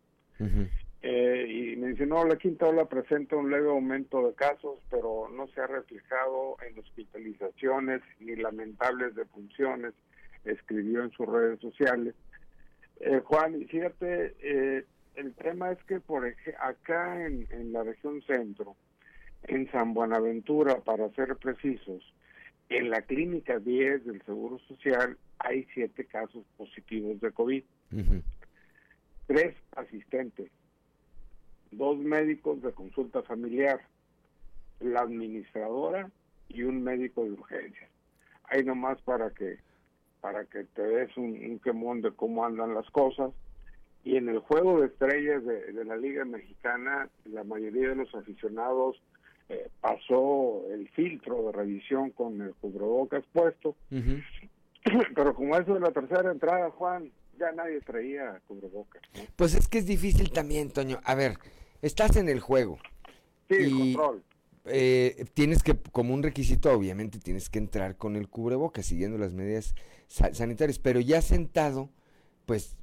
[1.05, 5.59] Eh, y mencionó la quinta ola presenta un leve aumento de casos, pero no se
[5.59, 9.93] ha reflejado en hospitalizaciones ni lamentables defunciones,
[10.45, 12.15] escribió en sus redes sociales.
[13.01, 14.85] Eh, Juan, fíjate, eh,
[15.15, 18.77] el tema es que por acá en, la región centro,
[19.43, 22.13] en San Buenaventura, para ser precisos,
[22.69, 27.63] en la clínica 10 del Seguro Social hay siete casos positivos de COVID.
[29.27, 30.49] Tres asistentes,
[31.77, 33.81] dos médicos de consulta familiar,
[34.79, 36.09] la administradora
[36.49, 37.89] y un médico de urgencia.
[38.45, 39.57] Ahí nomás para que
[40.21, 43.33] para que te des un, un quemón de cómo andan las cosas
[44.03, 49.01] y en el juego de estrellas de, la Liga Mexicana, la mayoría de los aficionados
[49.47, 53.75] eh, pasó el filtro de revisión con el cubrebocas puesto.
[55.15, 59.01] Pero como eso de la tercera entrada, Juan, ya nadie traía cubrebocas.
[59.37, 60.99] Pues es que es difícil también, Toño.
[61.05, 61.37] A ver,
[61.83, 62.79] estás en el juego.
[63.47, 64.23] Sí, control.
[64.65, 69.33] Eh, tienes que, como un requisito, obviamente, tienes que entrar con el cubrebocas, siguiendo las
[69.33, 69.75] medidas
[70.07, 70.79] sanitarias.
[70.79, 71.89] Pero ya sentado,
[72.47, 72.77] pues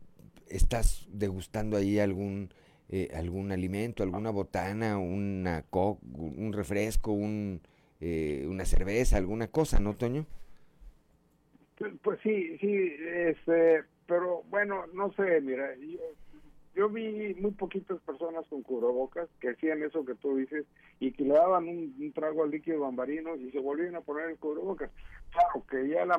[0.46, 2.51] estás degustando ahí algún
[2.92, 7.61] eh, algún alimento, alguna botana, una co un refresco, un,
[8.01, 10.26] eh, una cerveza, alguna cosa, ¿no, Toño?
[12.03, 16.01] Pues sí, sí, este, pero bueno, no sé, mira, yo,
[16.74, 20.66] yo vi muy poquitas personas con cubrebocas que hacían eso que tú dices
[21.00, 24.38] y que le daban un, trago al líquido bambarino y se volvían a poner el
[24.38, 24.90] cubrebocas.
[25.30, 26.18] Claro que ya la,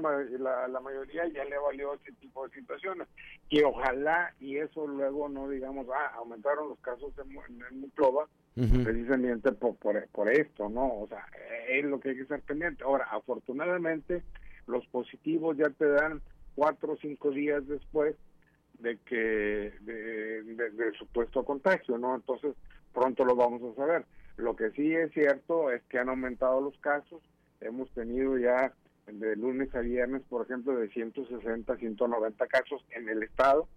[0.68, 3.08] la, mayoría ya le valió ese tipo de situaciones.
[3.50, 7.32] Y ojalá, y eso luego no digamos, ah, aumentaron los casos en,
[7.72, 11.00] en precisamente por, por, por esto, ¿no?
[11.00, 11.26] O sea,
[11.70, 12.84] es lo que hay que estar pendiente.
[12.84, 14.24] Ahora, afortunadamente,
[14.68, 16.22] los positivos ya te dan
[16.56, 18.16] cuatro o cinco días después
[18.82, 22.16] de que de, supuesto contagio, ¿no?
[22.16, 22.56] Entonces
[22.94, 24.06] pronto lo vamos a saber.
[24.38, 27.22] Lo que sí es cierto es que han aumentado los casos.
[27.60, 28.74] Hemos tenido ya
[29.08, 33.68] de lunes a viernes, por ejemplo, de 160, 190 casos en el estado.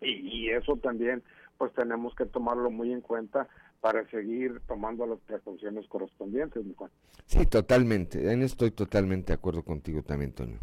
[0.00, 1.22] y, eso también,
[1.58, 3.48] pues tenemos que tomarlo muy en cuenta
[3.80, 6.64] para seguir tomando las precauciones correspondientes.
[7.26, 8.32] Sí, totalmente.
[8.32, 10.58] En estoy totalmente de acuerdo contigo también, Toño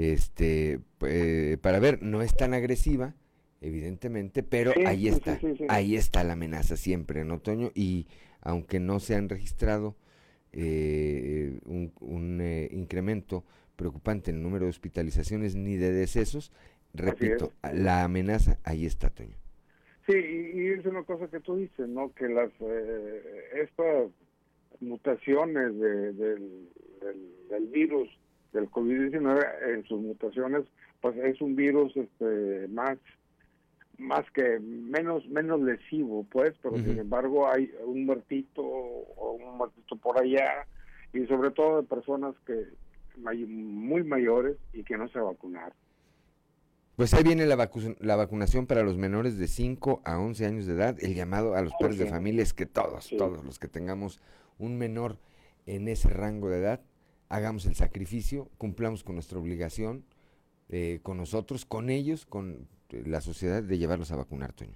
[0.00, 3.14] este eh, para ver no es tan agresiva
[3.60, 5.38] evidentemente pero ahí está
[5.68, 8.06] ahí está la amenaza siempre en otoño y
[8.40, 9.96] aunque no se han registrado
[10.52, 13.44] eh, un, eh, incremento
[13.76, 16.52] preocupante en el número de hospitalizaciones ni de decesos
[16.94, 19.36] repito la amenaza ahí está Toño.
[20.06, 22.50] Sí y, es una cosa que tú dices no que las
[23.54, 24.10] estas
[24.80, 26.68] mutaciones del,
[27.50, 28.08] del virus
[28.52, 30.64] del COVID-19 en sus mutaciones,
[31.00, 32.98] pues es un virus este, más
[33.98, 39.96] más que menos menos lesivo, pues, pero sin embargo hay un muertito o un muertito
[39.96, 40.66] por allá
[41.12, 42.64] y sobre todo de personas que
[43.18, 45.74] muy mayores y que no se vacunaron.
[46.96, 47.70] Pues ahí viene la,
[48.00, 51.62] la vacunación para los menores de 5 a 11 años de edad, el llamado a
[51.62, 54.20] los padres de familia es que todos, todos los que tengamos
[54.58, 55.16] un menor
[55.66, 56.80] en ese rango de edad,
[57.30, 60.04] hagamos el sacrificio, cumplamos con nuestra obligación,
[60.68, 64.74] eh, con nosotros, con ellos, con eh, la sociedad, de llevarlos a vacunar, Toño.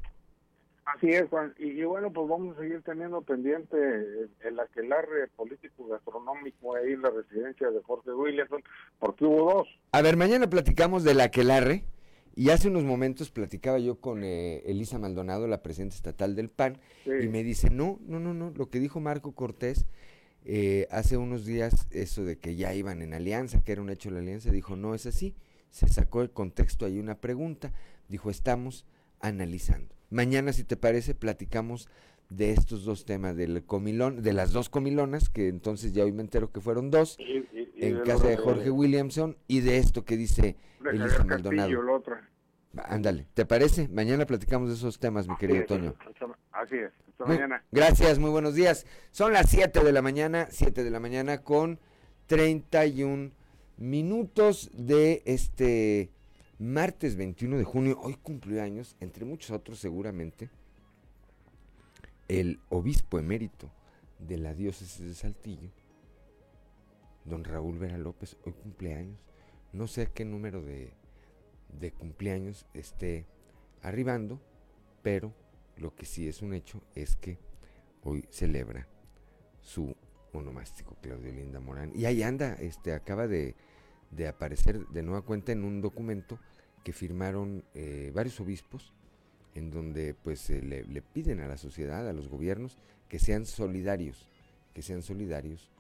[0.87, 1.53] Así es, Juan.
[1.59, 6.93] Y, y bueno, pues vamos a seguir teniendo pendiente el, el aquelarre político gastronómico ahí
[6.93, 8.63] en la residencia de Jorge Williamson,
[9.01, 9.69] porque hubo dos.
[9.93, 11.85] A ver, mañana platicamos del aquelarre.
[12.37, 16.79] Y hace unos momentos platicaba yo con eh, Elisa Maldonado, la presidenta estatal del PAN,
[17.07, 19.87] y me dice, no, no, no, no, lo que dijo Marco Cortés
[20.45, 24.09] eh, hace unos días, eso de que ya iban en alianza, que era un hecho
[24.11, 25.35] de la alianza, dijo, no es así,
[25.71, 27.73] se sacó el contexto ahí una pregunta,
[28.09, 28.85] dijo, estamos
[29.21, 29.95] analizando.
[30.11, 31.89] Mañana, si te parece, platicamos
[32.31, 36.23] de estos dos temas, del comilón, de las dos comilonas, que entonces ya hoy me
[36.23, 39.79] entero que fueron dos, Y, y- y en de casa de Jorge Williamson, y de
[39.79, 40.57] esto que dice
[41.03, 41.69] Elisa Maldonado.
[42.77, 43.89] Ándale, ¿te parece?
[43.89, 45.95] Mañana platicamos de esos temas, mi querido Toño.
[46.53, 46.91] Así es.
[47.15, 47.65] Hasta Muy- mañana.
[47.71, 48.87] Gracias, muy buenos días.
[49.13, 51.79] Son las 7 de la mañana, 7 de la mañana con
[52.27, 53.31] 31
[53.77, 56.11] minutos de este
[56.59, 58.01] martes 21 de junio.
[58.03, 60.51] Hoy cumplió años, entre muchos otros seguramente,
[62.27, 63.71] el obispo emérito
[64.19, 65.71] de la diócesis de Saltillo,
[67.25, 69.21] don Raúl Vera López, hoy cumpleaños.
[69.73, 70.93] No sé qué número de,
[71.79, 73.25] de cumpleaños esté
[73.83, 74.41] arribando,
[75.03, 75.33] pero
[75.77, 77.39] lo que sí es un hecho es que
[78.03, 78.87] hoy celebra
[79.61, 79.95] su
[80.33, 81.93] onomástico Claudio Linda Morán.
[81.95, 83.55] Y ahí anda, este, acaba de,
[84.11, 86.39] de aparecer de nueva cuenta en un documento
[86.85, 88.93] que firmaron eh, varios obispos,
[89.55, 94.29] en donde pues le, piden a la sociedad, a los gobiernos, que sean solidarios,
[94.75, 95.71] que sean solidarios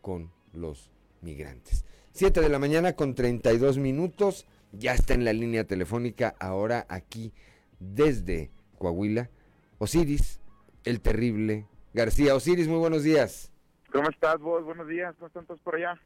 [0.00, 0.90] con los
[1.22, 1.84] migrantes.
[2.12, 7.32] 7 de la mañana con 32 minutos, ya está en la línea telefónica ahora aquí
[7.80, 8.50] desde
[8.88, 9.30] Coahuila,
[9.78, 10.40] Osiris,
[10.84, 12.34] el terrible García.
[12.34, 13.50] Osiris, muy buenos días.
[13.90, 14.62] ¿Cómo estás vos?
[14.62, 15.98] Buenos días, ¿cómo están todos por allá?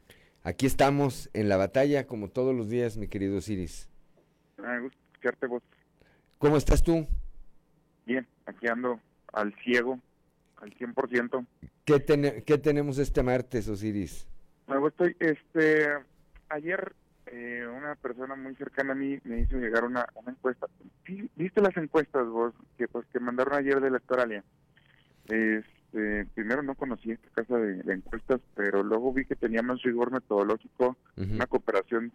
[0.43, 3.89] Aquí estamos en la batalla como todos los días, mi querido Osiris.
[4.57, 5.61] Me gusta escucharte vos.
[6.37, 7.05] ¿Cómo estás tú?
[8.05, 9.01] Bien, aquí ando
[9.33, 9.99] al ciego,
[10.61, 11.45] al 100%.
[11.83, 14.25] ¿Qué, tene- qué tenemos este martes, Osiris?
[14.69, 15.85] Luego estoy, este,
[16.47, 16.93] ayer
[17.31, 20.67] eh, una persona muy cercana a mí me hizo llegar una, una encuesta.
[21.35, 24.43] ¿Viste las encuestas vos que pues que mandaron ayer de Electoralia?
[25.27, 29.81] Este, primero no conocí esta casa de, de encuestas, pero luego vi que tenía más
[29.83, 32.11] rigor metodológico, una cooperación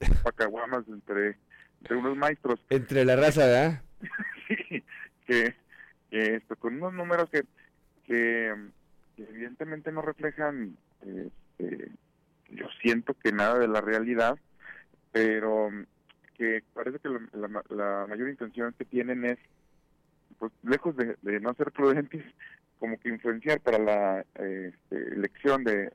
[0.24, 1.38] pacaguamas entre,
[1.80, 2.60] entre unos maestros.
[2.68, 3.82] Entre la raza, ¿verdad?
[4.48, 4.84] sí,
[5.26, 5.54] que,
[6.10, 7.44] que esto, con unos números que,
[8.04, 8.54] que,
[9.16, 11.92] que evidentemente no reflejan, este,
[12.50, 14.38] yo siento que nada de la realidad,
[15.12, 15.70] pero
[16.36, 19.38] que parece que la, la- la mayor intención que tienen es,
[20.38, 22.24] pues lejos de, de no ser prudentes,
[22.78, 25.92] como que influenciar para la eh, este, elección de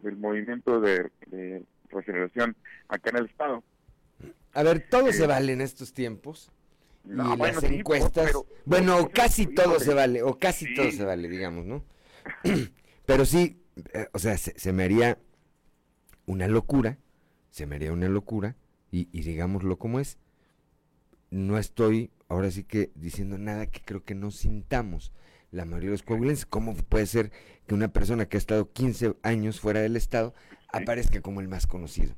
[0.00, 2.54] del movimiento de, de regeneración
[2.88, 3.64] acá en el estado.
[4.52, 6.52] A ver, todo Eh, se vale en estos tiempos.
[7.02, 10.66] no, y bueno, las sí, encuestas, pero- bueno, pero- casi todo se vale, o casi
[10.66, 10.74] Sí.
[10.74, 11.84] todo se vale, digamos, ¿no?
[13.06, 13.60] pero sí,
[13.92, 15.18] eh, o sea, se, se me haría
[16.26, 16.96] una locura,
[17.58, 18.54] se me haría una locura,
[18.92, 20.16] y, y digámoslo como es,
[21.30, 25.12] no estoy ahora sí que diciendo nada que creo que no sintamos
[25.50, 26.46] la mayoría de los coahuilenses.
[26.46, 27.32] ¿Cómo puede ser
[27.66, 30.34] que una persona que ha estado 15 años fuera del estado
[30.72, 32.14] aparezca como el más conocido?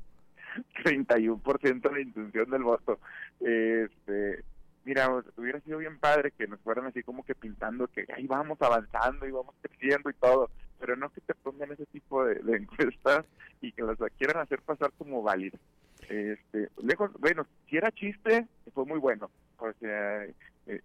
[0.85, 3.01] 31% de la intención del voto.
[3.41, 4.45] Este,
[4.85, 8.61] mira, hubiera sido bien padre que nos fueran así como que pintando que ahí vamos
[8.61, 10.51] avanzando y vamos creciendo y todo,
[10.81, 13.27] pero no que te pongan ese tipo de, encuestas
[13.61, 15.61] y que las quieran hacer pasar como válidas.
[16.09, 19.31] Este, lejos, bueno, si era chiste, fue muy bueno.
[19.59, 20.25] O sea,
[20.67, 20.81] eh,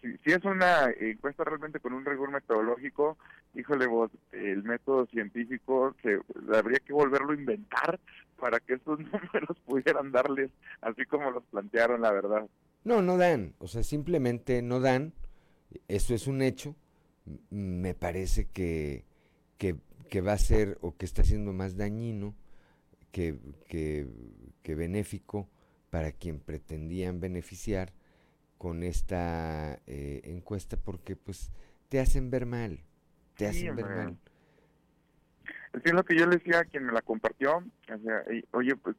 [0.00, 3.16] si, es una encuesta realmente con un rigor metodológico,
[3.54, 6.20] híjole vos, el método científico que
[6.52, 8.00] habría que volverlo a inventar
[8.38, 10.50] para que estos números pudieran darles
[10.80, 12.46] así como los plantearon, la verdad.
[12.84, 13.54] No, no dan.
[13.58, 15.12] O sea, simplemente no dan.
[15.88, 16.74] Eso es un hecho.
[17.50, 19.04] Me parece que,
[19.58, 19.76] que,
[20.10, 22.34] que va a ser o que está siendo más dañino
[23.12, 23.38] que,
[23.68, 24.08] que,
[24.62, 25.48] que benéfico
[25.90, 27.92] para quien pretendían beneficiar
[28.58, 31.50] con esta eh, encuesta porque pues
[31.88, 32.80] te hacen ver mal.
[33.36, 33.90] Te Sí, hacen ver hombre.
[33.90, 34.18] mal.
[35.84, 38.76] Es lo que yo le decía a quien me la compartió, o sea, y, oye,
[38.76, 38.96] pues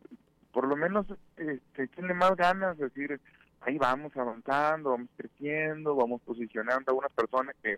[0.51, 1.05] por lo menos
[1.37, 3.19] este, tiene más ganas, es decir,
[3.61, 7.77] ahí vamos avanzando, vamos creciendo, vamos posicionando a una persona que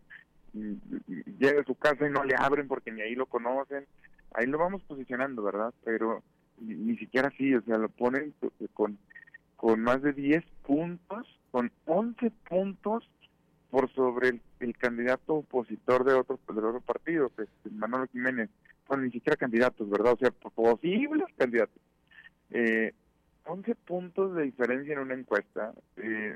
[0.54, 3.86] llega a su casa y no le abren porque ni ahí lo conocen,
[4.34, 5.74] ahí lo vamos posicionando, ¿verdad?
[5.84, 6.24] Pero
[6.60, 8.34] ni, siquiera así, o sea, lo ponen
[8.74, 8.98] con,
[9.56, 13.10] con más de 10 puntos, con 11 puntos
[13.70, 18.50] por sobre el, el candidato opositor de otro, del otro partido, que es Manolo Jiménez.
[18.88, 20.14] Bueno, ni siquiera candidatos, ¿verdad?
[20.14, 21.80] O sea, posibles candidatos.
[22.50, 22.94] Eh,
[23.46, 25.74] 11 puntos de diferencia en una encuesta.
[25.98, 26.36] Eh,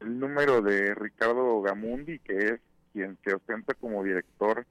[0.00, 2.60] el número de Ricardo Gamundi, que es
[2.92, 4.66] quien se ostenta como director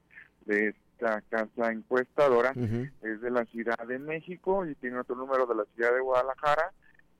[0.46, 2.52] de esta casa encuestadora,
[3.02, 6.72] es de la Ciudad de México y tiene otro número de la Ciudad de Guadalajara,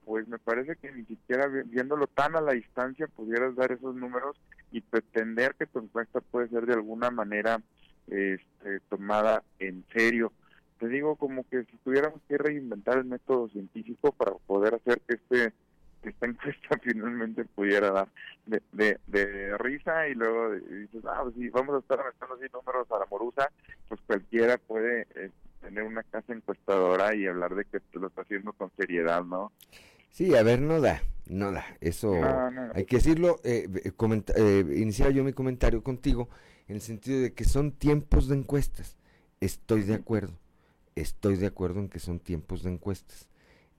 [0.05, 3.95] pues me parece que ni siquiera vi- viéndolo tan a la distancia pudieras dar esos
[3.95, 4.37] números
[4.73, 7.61] y pretender que tu encuesta puede ser de alguna manera
[8.09, 10.33] este, tomada en serio.
[10.81, 15.15] Te digo como que si tuviéramos que reinventar el método científico para poder hacer que
[15.15, 15.53] este
[16.03, 18.09] que esta encuesta finalmente pudiera dar
[18.47, 22.01] de, de, de risa y luego de- y dices, ah, pues si vamos a estar
[22.01, 23.51] aventando así números a la morusa,
[23.89, 25.31] pues cualquiera puede eh,
[25.61, 29.53] tener una casa encuestadora y hablar de que lo está haciendo con seriedad, ¿no?
[30.11, 31.65] Sí, a ver, no da, no da.
[31.81, 32.73] Eso No, no.
[32.75, 33.41] hay que decirlo.
[33.45, 33.93] Eh, eh,
[34.37, 36.29] eh, iniciaba yo mi comentario contigo
[36.69, 38.97] en el sentido de que son tiempos de encuestas.
[39.41, 40.35] Estoy de acuerdo.
[40.97, 43.29] Estoy de acuerdo en que son tiempos de encuestas.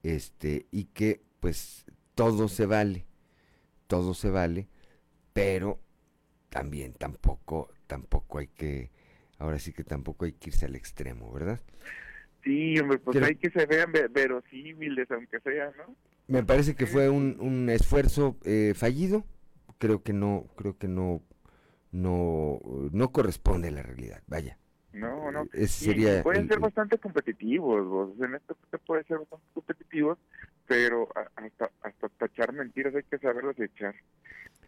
[0.02, 1.84] Este, y que pues
[2.14, 3.06] todo se vale.
[3.88, 4.68] Todo se vale,
[5.34, 5.80] pero
[6.50, 8.90] también tampoco tampoco hay que
[9.38, 11.60] ahora sí que tampoco hay que irse al extremo, ¿verdad?
[12.42, 15.96] Sí, hombre, pues hay que se vean ve- verosímiles, aunque sea, ¿no?
[16.26, 19.24] Me parece que fue un, un esfuerzo eh, fallido.
[19.78, 21.22] Creo que no, creo que no,
[21.92, 22.60] no,
[22.92, 24.22] no corresponde a la realidad.
[24.26, 24.58] Vaya.
[24.94, 25.44] No, no.
[25.52, 28.10] Y- sería pueden el- ser bastante competitivos, vos.
[28.20, 28.56] En esto
[28.86, 30.18] puede ser bastante competitivos,
[30.66, 33.94] pero hasta, hasta tachar mentiras hay que saberlas echar.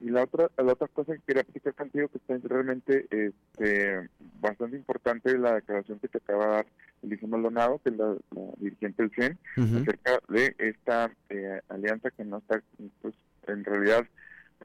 [0.00, 4.08] Y la otra, la otra cosa que quería platicar contigo que está realmente este,
[4.40, 6.66] bastante importante es la declaración que te acaba de dar
[7.02, 9.38] Elisa Maldonado, que es la, la dirigente del CEN,
[9.80, 12.60] acerca de esta eh, alianza que no está,
[13.00, 13.14] pues,
[13.46, 14.06] en realidad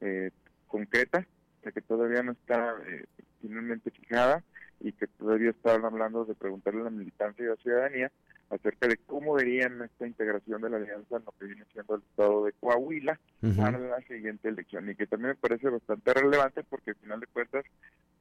[0.02, 0.30] eh,
[0.66, 1.26] concreta,
[1.62, 3.04] que todavía no está eh,
[3.40, 4.42] finalmente fijada
[4.82, 8.12] y que todavía están hablando de preguntarle a la militancia y a la ciudadanía
[8.50, 12.02] acerca de cómo verían esta integración de la alianza en lo que viene siendo el
[12.02, 13.56] estado de Coahuila Ujú.
[13.56, 17.26] para la siguiente elección y que también me parece bastante relevante porque al final de
[17.28, 17.64] cuentas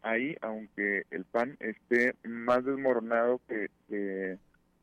[0.03, 4.37] ahí aunque el PAN esté más desmoronado que, que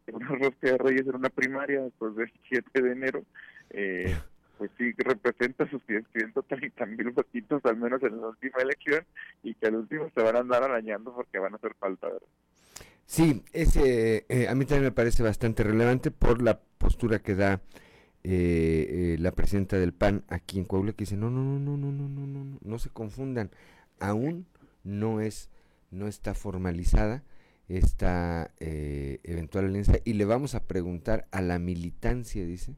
[0.05, 3.25] que una rosca de reyes en una primaria después del 7 de enero
[3.71, 4.17] eh,
[4.59, 9.05] pues sí representa sus 130 mil votitos al menos en la última elección
[9.43, 12.29] y que al último se van a andar arañando porque van a hacer falta ¿verdad?
[13.07, 17.63] Sí, ese eh, a mí también me parece bastante relevante por la postura que da
[18.25, 21.77] eh, eh, la presidenta del PAN aquí en Coahuila que dice no no no no
[21.77, 23.51] no no no no no no se confundan
[24.01, 24.47] aún
[24.83, 25.49] no es
[25.91, 27.23] no está formalizada
[27.69, 32.77] esta eh, eventual alianza y le vamos a preguntar a la militancia dice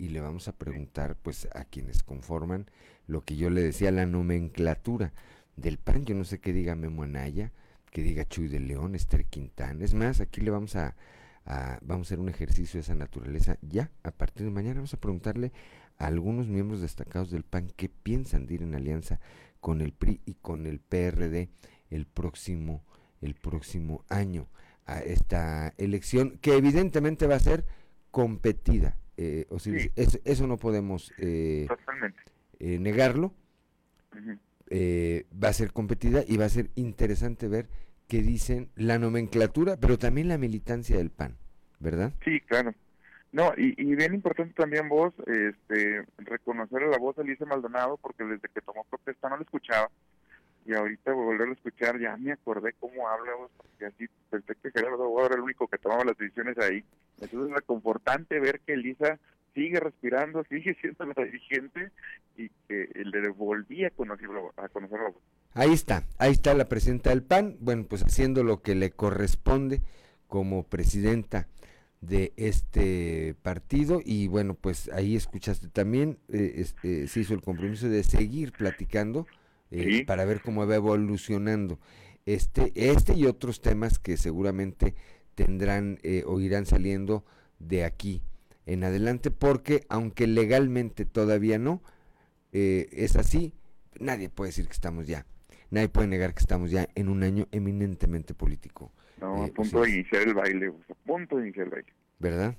[0.00, 2.66] y le vamos a preguntar pues a quienes conforman
[3.06, 5.12] lo que yo le decía la nomenclatura
[5.56, 7.52] del PAN yo no sé qué diga Memo Anaya
[7.90, 9.84] que diga Chuy de León, Esther Quintana.
[9.84, 10.96] Es más, aquí le vamos a,
[11.82, 13.58] vamos a hacer un ejercicio de esa naturaleza.
[13.62, 15.52] Ya, a partir de mañana vamos a preguntarle
[15.98, 19.20] a algunos miembros destacados del PAN qué piensan de ir en alianza
[19.60, 21.50] con el PRI y con el PRD
[21.90, 22.84] el próximo,
[23.20, 24.48] el próximo año
[24.86, 27.66] a esta elección, que evidentemente va a ser
[28.10, 28.96] competida.
[29.22, 29.82] Eh, Osiris.
[29.82, 29.92] Sí.
[29.96, 31.68] eso, eso no podemos eh,
[32.58, 33.34] eh, negarlo
[34.70, 37.68] eh, va a ser competida y va a ser interesante ver
[38.08, 41.36] qué dicen la nomenclatura, pero también la militancia del PAN,
[41.80, 42.14] ¿verdad?
[42.24, 42.72] Sí, claro.
[43.32, 47.98] No, y, y bien importante también vos, este, reconocer a la voz de Alicia Maldonado,
[47.98, 49.90] porque desde que tomó protesta no la escuchaba,
[50.66, 54.70] y ahorita volverlo a escuchar ya me acordé cómo habla vos, porque así pensé que
[54.70, 56.84] Gerardo Boa era el único que tomaba las decisiones ahí.
[57.20, 59.18] Entonces es reconfortante ver que Elisa
[59.54, 61.90] sigue respirando, sigue siendo la dirigente
[62.36, 65.22] y que le volví a conocer, a conocer la voz.
[65.54, 69.80] Ahí está, ahí está la presidenta del PAN, bueno, pues haciendo lo que le corresponde
[70.28, 71.48] como presidenta
[72.00, 77.42] de este partido y bueno, pues ahí escuchaste también, eh, es- eh, se hizo el
[77.42, 79.26] compromiso de seguir platicando
[79.70, 80.04] eh, Sí.
[80.04, 81.78] para ver cómo va evolucionando
[82.26, 84.94] este, este y otros temas que seguramente
[85.34, 87.24] tendrán eh, o irán saliendo
[87.58, 88.22] de aquí
[88.66, 91.82] en adelante, porque aunque legalmente todavía no,
[92.52, 93.54] eh, es así,
[93.98, 95.26] nadie puede decir que estamos ya,
[95.70, 98.92] nadie puede negar que estamos ya en un año eminentemente político.
[99.16, 101.92] No, a Eh, punto sí, de iniciar el baile, a punto de iniciar el baile.
[102.18, 102.56] ¿Verdad?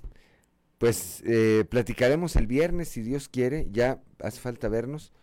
[0.77, 5.13] Pues eh, platicaremos el viernes, si Dios quiere, ya hace falta vernos,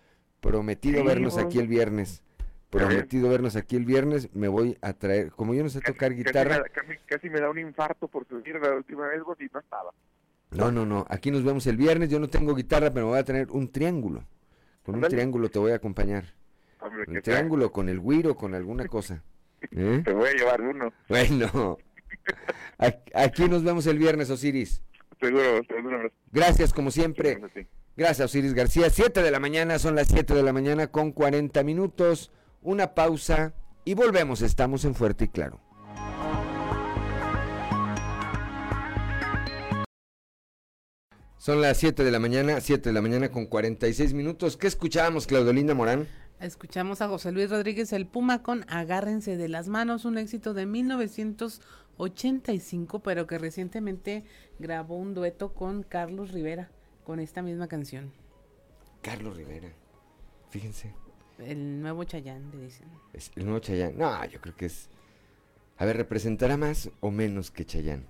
[0.41, 2.23] prometido Sí, vernos aquí el viernes,
[2.71, 6.63] prometido vernos aquí el viernes, me voy a traer, como yo no sé tocar guitarra,
[6.73, 9.93] casi, casi me da un infarto por subir la última vez, vos, y no estaba.
[10.51, 13.21] no, no, no, aquí nos vemos el viernes, yo no tengo guitarra, pero me voy
[13.21, 14.25] a tener un triángulo,
[14.83, 16.25] con un triángulo te voy a acompañar,
[16.81, 19.23] Hombre, un triángulo con el güiro, con alguna cosa.
[19.73, 20.03] ¿eh?
[20.05, 20.93] Te voy a llevar uno.
[21.09, 21.79] Bueno,
[23.15, 24.83] aquí nos vemos el viernes, Osiris.
[25.21, 26.13] Seguro, seguro.
[26.31, 27.41] Gracias como siempre.
[27.55, 27.67] Sí.
[27.99, 28.89] Gracias, Osiris García.
[28.91, 32.31] 7 de la mañana, son las 7 de la mañana con 40 minutos.
[32.63, 33.55] Una pausa
[33.85, 34.41] y volvemos.
[34.41, 35.61] Estamos en Fuerte y Claro.
[41.39, 44.57] Son las 7 de la mañana, 7 de la mañana con 46 minutos.
[44.57, 46.07] ¿Qué escuchábamos, Claudolinda Morán?
[46.39, 50.67] Escuchamos a José Luis Rodríguez el Puma con Agárrense de las manos, un éxito de
[50.67, 54.23] 1985, pero que recientemente
[54.61, 56.71] grabó un dueto con Carlos Rivera
[57.09, 58.13] con esta misma canción.
[59.01, 59.71] Carlos Rivera,
[60.51, 60.93] fíjense.
[61.39, 62.87] El nuevo Chayán, le dicen.
[63.15, 63.97] Es el nuevo Chayán.
[63.97, 64.91] No, yo creo que es.
[65.79, 68.05] A ver, ¿representará más o menos que Chayán?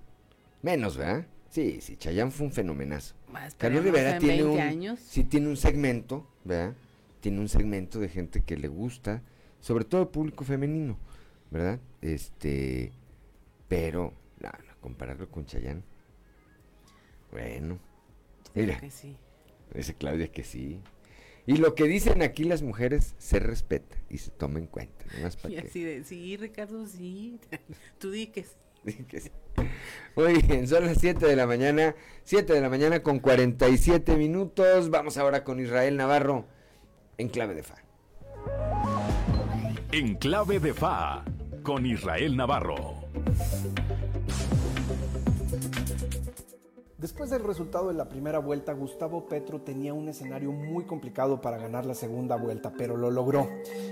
[0.62, 1.28] Menos, ¿verdad?
[1.48, 3.14] Sí, sí, Chayán fue un fenomenazo.
[3.56, 4.98] Carlos Rivera tiene un, años.
[4.98, 6.74] sí tiene un segmento, ¿verdad?
[7.20, 9.22] Tiene un segmento de gente que le gusta,
[9.60, 10.98] sobre todo el público femenino,
[11.52, 11.78] ¿verdad?
[12.02, 12.90] Este,
[13.68, 15.84] pero, no, no compararlo con Chayán.
[17.30, 17.78] Bueno,
[18.54, 18.80] mira.
[18.80, 19.16] Que sí.
[19.74, 20.80] Dice Claudia que sí.
[21.46, 25.04] Y lo que dicen aquí las mujeres se respeta y se toma en cuenta.
[25.48, 27.40] y así de, sí, Ricardo, sí.
[27.98, 29.30] Tú di que sí.
[30.14, 31.94] Muy bien, son las 7 de la mañana,
[32.24, 34.90] 7 de la mañana con 47 minutos.
[34.90, 36.46] Vamos ahora con Israel Navarro
[37.18, 37.76] en clave de fa.
[39.92, 41.24] En clave de fa,
[41.62, 43.08] con Israel Navarro.
[46.98, 51.56] Después del resultado de la primera vuelta, Gustavo Petro tenía un escenario muy complicado para
[51.56, 53.48] ganar la segunda vuelta, pero lo logró.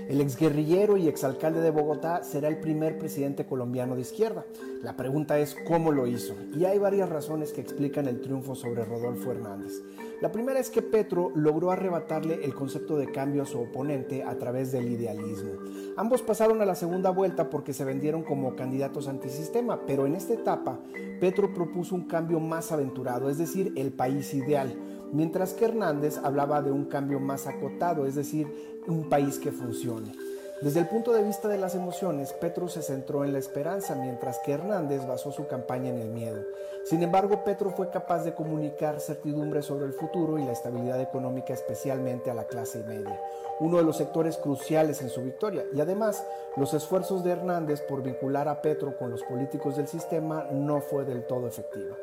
[0.09, 4.43] El exguerrillero y exalcalde de Bogotá será el primer presidente colombiano de izquierda.
[4.83, 8.83] La pregunta es cómo lo hizo, y hay varias razones que explican el triunfo sobre
[8.83, 9.71] Rodolfo Hernández.
[10.19, 14.35] La primera es que Petro logró arrebatarle el concepto de cambio a su oponente a
[14.39, 15.51] través del idealismo.
[15.95, 20.33] Ambos pasaron a la segunda vuelta porque se vendieron como candidatos antisistema, pero en esta
[20.33, 20.79] etapa
[21.19, 24.75] Petro propuso un cambio más aventurado, es decir, el país ideal,
[25.13, 28.47] mientras que Hernández hablaba de un cambio más acotado, es decir,
[28.87, 30.26] un país que funcione.
[30.59, 34.39] Desde el punto de vista de las emociones, Petro se centró en la esperanza, mientras
[34.39, 36.41] que Hernández basó su campaña en el miedo.
[36.83, 41.53] Sin embargo, Petro fue capaz de comunicar certidumbre sobre el futuro y la estabilidad económica
[41.53, 43.21] especialmente a la clase media,
[43.59, 45.63] uno de los sectores cruciales en su victoria.
[45.75, 46.25] Y además,
[46.55, 51.05] los esfuerzos de Hernández por vincular a Petro con los políticos del sistema no fue
[51.05, 51.95] del todo efectivo.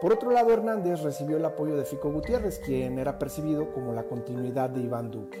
[0.00, 4.02] Por otro lado, Hernández recibió el apoyo de Fico Gutiérrez, quien era percibido como la
[4.02, 5.38] continuidad de Iván Duque.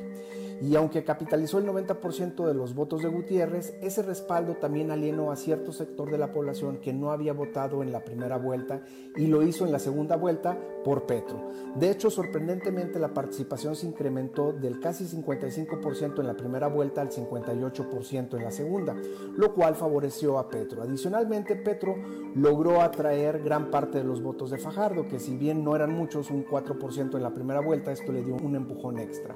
[0.62, 5.36] Y aunque capitalizó el 90% de los votos de Gutiérrez, ese respaldo también alienó a
[5.36, 8.80] cierto sector de la población que no había votado en la primera vuelta
[9.16, 11.50] y lo hizo en la segunda vuelta por Petro.
[11.74, 17.10] De hecho, sorprendentemente la participación se incrementó del casi 55% en la primera vuelta al
[17.10, 18.94] 58% en la segunda,
[19.36, 20.82] lo cual favoreció a Petro.
[20.82, 21.96] Adicionalmente, Petro
[22.36, 26.30] logró atraer gran parte de los votos de Fajardo, que si bien no eran muchos,
[26.30, 29.34] un 4% en la primera vuelta, esto le dio un empujón extra.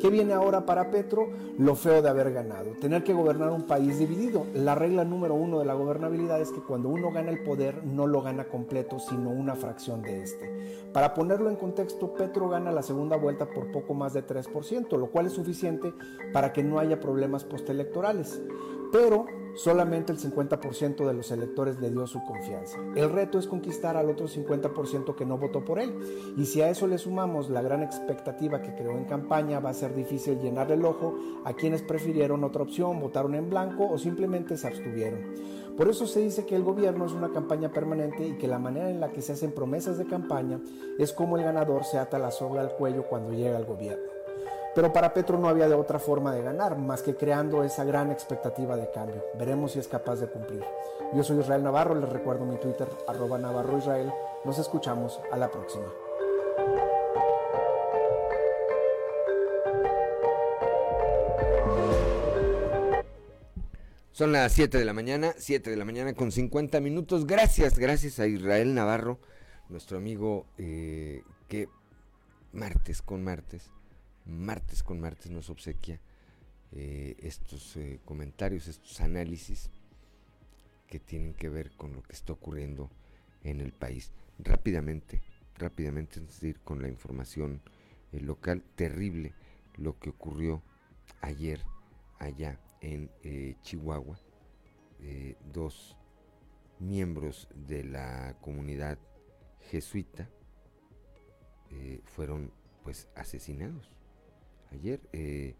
[0.00, 1.28] ¿Qué viene ahora para Petro?
[1.58, 4.46] Lo feo de haber ganado, tener que gobernar un país dividido.
[4.54, 8.06] La regla número uno de la gobernabilidad es que cuando uno gana el poder no
[8.06, 10.84] lo gana completo, sino una fracción de este.
[10.92, 15.06] Para ponerlo en contexto, Petro gana la segunda vuelta por poco más de 3%, lo
[15.06, 15.92] cual es suficiente
[16.32, 18.40] para que no haya problemas postelectorales.
[18.92, 22.78] Pero solamente el 50% de los electores le dio su confianza.
[22.94, 25.94] El reto es conquistar al otro 50% que no votó por él.
[26.36, 29.74] Y si a eso le sumamos la gran expectativa que creó en campaña, va a
[29.74, 31.14] ser difícil llenar el ojo
[31.44, 35.34] a quienes prefirieron otra opción, votaron en blanco o simplemente se abstuvieron.
[35.76, 38.90] Por eso se dice que el gobierno es una campaña permanente y que la manera
[38.90, 40.60] en la que se hacen promesas de campaña
[40.98, 44.13] es como el ganador se ata la soga al cuello cuando llega al gobierno.
[44.74, 48.10] Pero para Petro no había de otra forma de ganar, más que creando esa gran
[48.10, 49.24] expectativa de cambio.
[49.38, 50.64] Veremos si es capaz de cumplir.
[51.14, 54.12] Yo soy Israel Navarro, les recuerdo mi Twitter, arroba Navarro Israel.
[54.44, 55.86] Nos escuchamos a la próxima.
[64.10, 67.26] Son las 7 de la mañana, 7 de la mañana con 50 minutos.
[67.26, 69.20] Gracias, gracias a Israel Navarro,
[69.68, 71.68] nuestro amigo eh, que
[72.52, 73.70] martes con martes
[74.26, 76.00] martes con martes nos obsequia
[76.72, 79.70] eh, estos eh, comentarios, estos análisis
[80.88, 82.90] que tienen que ver con lo que está ocurriendo
[83.42, 84.12] en el país.
[84.38, 85.22] Rápidamente,
[85.56, 87.62] rápidamente, es decir, con la información
[88.12, 89.34] eh, local, terrible
[89.76, 90.62] lo que ocurrió
[91.20, 91.60] ayer
[92.18, 93.10] allá en
[93.62, 94.18] Chihuahua.
[95.52, 95.96] dos
[96.78, 98.98] miembros de la comunidad
[99.70, 100.28] jesuita
[102.04, 102.52] fueron
[102.82, 103.90] pues asesinados
[104.72, 105.54] ayer, eh,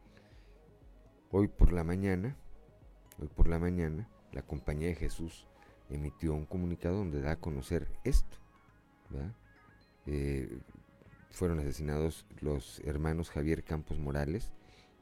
[1.31, 2.37] hoy por la mañana,
[3.19, 5.47] hoy por la mañana, la Compañía de Jesús
[5.91, 8.37] emitió un comunicado donde da a conocer esto.
[10.07, 10.59] Eh,
[11.31, 14.53] fueron asesinados los hermanos Javier Campos Morales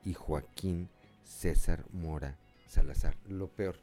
[0.04, 0.88] y Joaquín
[1.24, 2.38] César Mora
[2.68, 3.16] Salazar.
[3.28, 3.76] Lo peor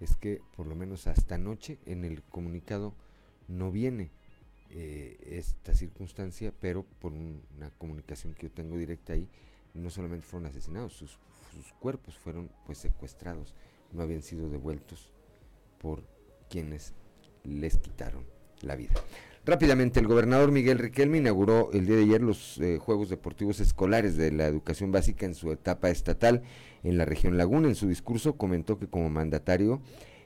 [0.00, 2.94] es que por lo menos hasta anoche en el comunicado
[3.48, 4.10] no viene
[4.70, 9.28] eh, esta circunstancia, pero por una comunicación que yo tengo directa ahí,
[9.74, 11.18] no solamente fueron asesinados, sus,
[11.78, 13.54] cuerpos fueron pues secuestrados,
[13.92, 15.10] no habían sido devueltos
[15.78, 16.02] por
[16.48, 16.94] quienes
[17.44, 18.24] les quitaron
[18.62, 18.94] la vida.
[19.44, 24.16] Rápidamente, el gobernador Miguel Riquelme inauguró el día de ayer los eh, Juegos Deportivos Escolares
[24.16, 26.42] de la Educación Básica en su etapa estatal
[26.82, 27.68] en la región Laguna.
[27.68, 29.82] En su discurso comentó que como mandatario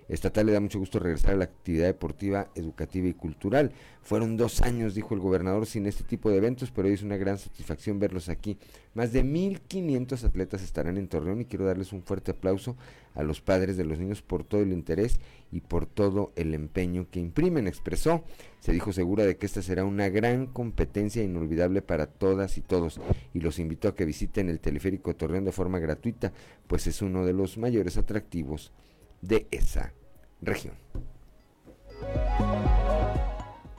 [0.08, 3.72] estatal le da mucho gusto regresar a la actividad deportiva, educativa y cultural.
[4.02, 7.16] Fueron dos años, dijo el gobernador, sin este tipo de eventos, pero hoy es una
[7.16, 8.56] gran satisfacción verlos aquí.
[8.94, 12.76] Más de 1.500 atletas estarán en Torreón y quiero darles un fuerte aplauso
[13.14, 15.20] a los padres de los niños por todo el interés
[15.52, 18.24] y por todo el empeño que imprimen, expresó.
[18.60, 23.00] Se dijo segura de que esta será una gran competencia inolvidable para todas y todos
[23.34, 26.32] y los invitó a que visiten el teleférico Torreón de forma gratuita,
[26.66, 28.72] pues es uno de los mayores atractivos
[29.20, 29.92] de esa
[30.40, 30.74] región.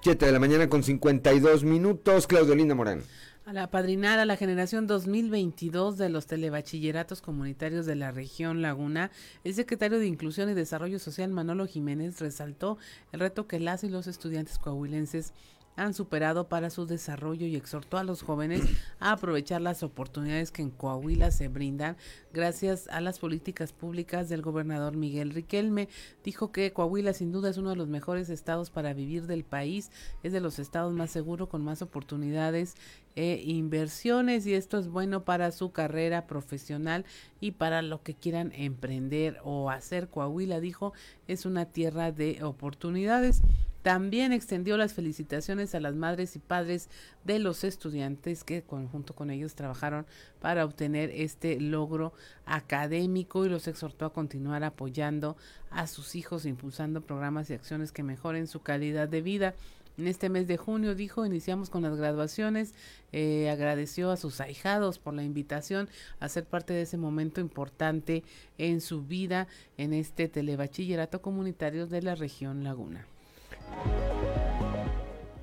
[0.01, 3.03] 7 de la mañana con 52 minutos, Claudio Linda Morán.
[3.45, 9.09] A la padrinar a la generación 2022 de los telebachilleratos comunitarios de la región Laguna,
[9.43, 12.77] el secretario de Inclusión y Desarrollo Social Manolo Jiménez resaltó
[13.11, 15.33] el reto que las y los estudiantes coahuilenses
[15.79, 18.61] han superado para su desarrollo y exhortó a los jóvenes
[18.99, 21.95] a aprovechar las oportunidades que en Coahuila se brindan
[22.33, 25.87] gracias a las políticas públicas del gobernador Miguel Riquelme.
[26.23, 29.89] Dijo que Coahuila sin duda es uno de los mejores estados para vivir del país,
[30.21, 32.75] es de los estados más seguros con más oportunidades
[33.15, 37.05] e inversiones y esto es bueno para su carrera profesional
[37.39, 40.09] y para lo que quieran emprender o hacer.
[40.09, 40.93] Coahuila dijo
[41.27, 43.41] es una tierra de oportunidades.
[43.81, 46.89] También extendió las felicitaciones a las madres y padres
[47.23, 50.05] de los estudiantes que junto con ellos trabajaron
[50.41, 52.11] para obtener este logro
[52.45, 55.37] académico y los exhortó a continuar apoyando
[55.69, 59.55] a sus hijos, impulsando programas y acciones que mejoren su calidad de vida.
[59.97, 62.73] En este mes de junio, dijo, iniciamos con las graduaciones,
[63.11, 65.89] eh, agradeció a sus ahijados por la invitación
[66.21, 68.23] a ser parte de ese momento importante
[68.57, 69.47] en su vida
[69.77, 73.05] en este telebachillerato comunitario de la región Laguna.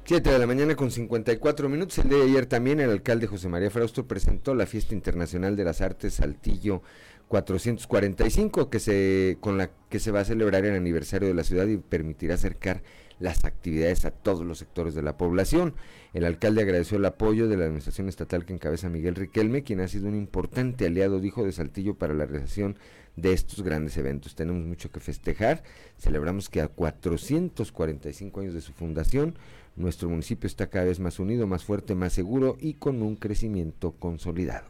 [0.04, 1.98] 7 de la mañana con 54 minutos.
[1.98, 5.64] El día de ayer también el alcalde José María Frausto presentó la Fiesta Internacional de
[5.64, 6.80] las Artes Saltillo
[7.26, 11.66] 445 que se con la que se va a celebrar el aniversario de la ciudad
[11.66, 12.82] y permitirá acercar
[13.18, 15.74] las actividades a todos los sectores de la población.
[16.12, 19.88] El alcalde agradeció el apoyo de la administración estatal que encabeza Miguel Riquelme, quien ha
[19.88, 22.78] sido un importante aliado, dijo, de Saltillo para la realización
[23.16, 24.34] de estos grandes eventos.
[24.34, 25.62] Tenemos mucho que festejar.
[25.98, 29.38] Celebramos que a 445 años de su fundación,
[29.74, 33.92] nuestro municipio está cada vez más unido, más fuerte, más seguro y con un crecimiento
[33.92, 34.66] consolidado.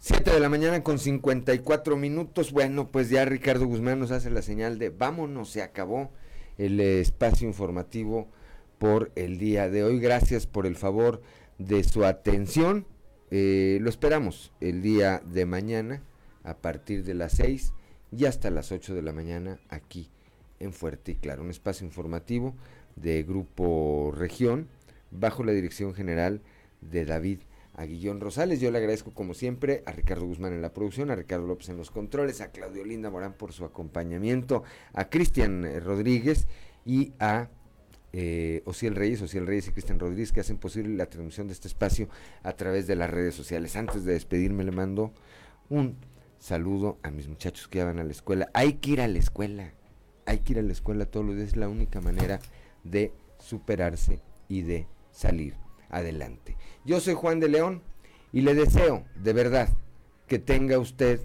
[0.00, 2.52] 7 de la mañana con 54 minutos.
[2.52, 6.12] Bueno, pues ya Ricardo Guzmán nos hace la señal de vámonos, se acabó
[6.56, 8.28] el espacio informativo
[8.78, 9.98] por el día de hoy.
[9.98, 11.20] Gracias por el favor
[11.58, 12.86] de su atención.
[13.30, 16.02] Eh, lo esperamos el día de mañana
[16.44, 17.72] a partir de las 6
[18.10, 20.10] y hasta las 8 de la mañana aquí
[20.60, 21.42] en Fuerte y Claro.
[21.42, 22.54] Un espacio informativo
[22.96, 24.68] de Grupo Región
[25.10, 26.40] bajo la dirección general
[26.80, 27.40] de David
[27.74, 28.60] Aguillón Rosales.
[28.60, 31.76] Yo le agradezco como siempre a Ricardo Guzmán en la producción, a Ricardo López en
[31.76, 34.64] los controles, a Claudio Linda Morán por su acompañamiento,
[34.94, 36.48] a Cristian Rodríguez
[36.84, 37.48] y a
[38.12, 41.68] eh, Ociel Reyes, Ociel Reyes y Cristian Rodríguez que hacen posible la transmisión de este
[41.68, 42.08] espacio
[42.42, 43.76] a través de las redes sociales.
[43.76, 45.12] Antes de despedirme le mando
[45.68, 45.96] un
[46.38, 48.48] saludo a mis muchachos que ya van a la escuela.
[48.54, 49.72] Hay que ir a la escuela,
[50.26, 52.40] hay que ir a la escuela todos los días, es la única manera
[52.84, 55.54] de superarse y de salir
[55.90, 56.56] adelante.
[56.84, 57.82] Yo soy Juan de León
[58.32, 59.68] y le deseo de verdad
[60.26, 61.20] que tenga usted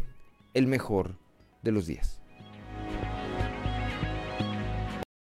[0.54, 1.18] el mejor
[1.62, 2.23] de los días.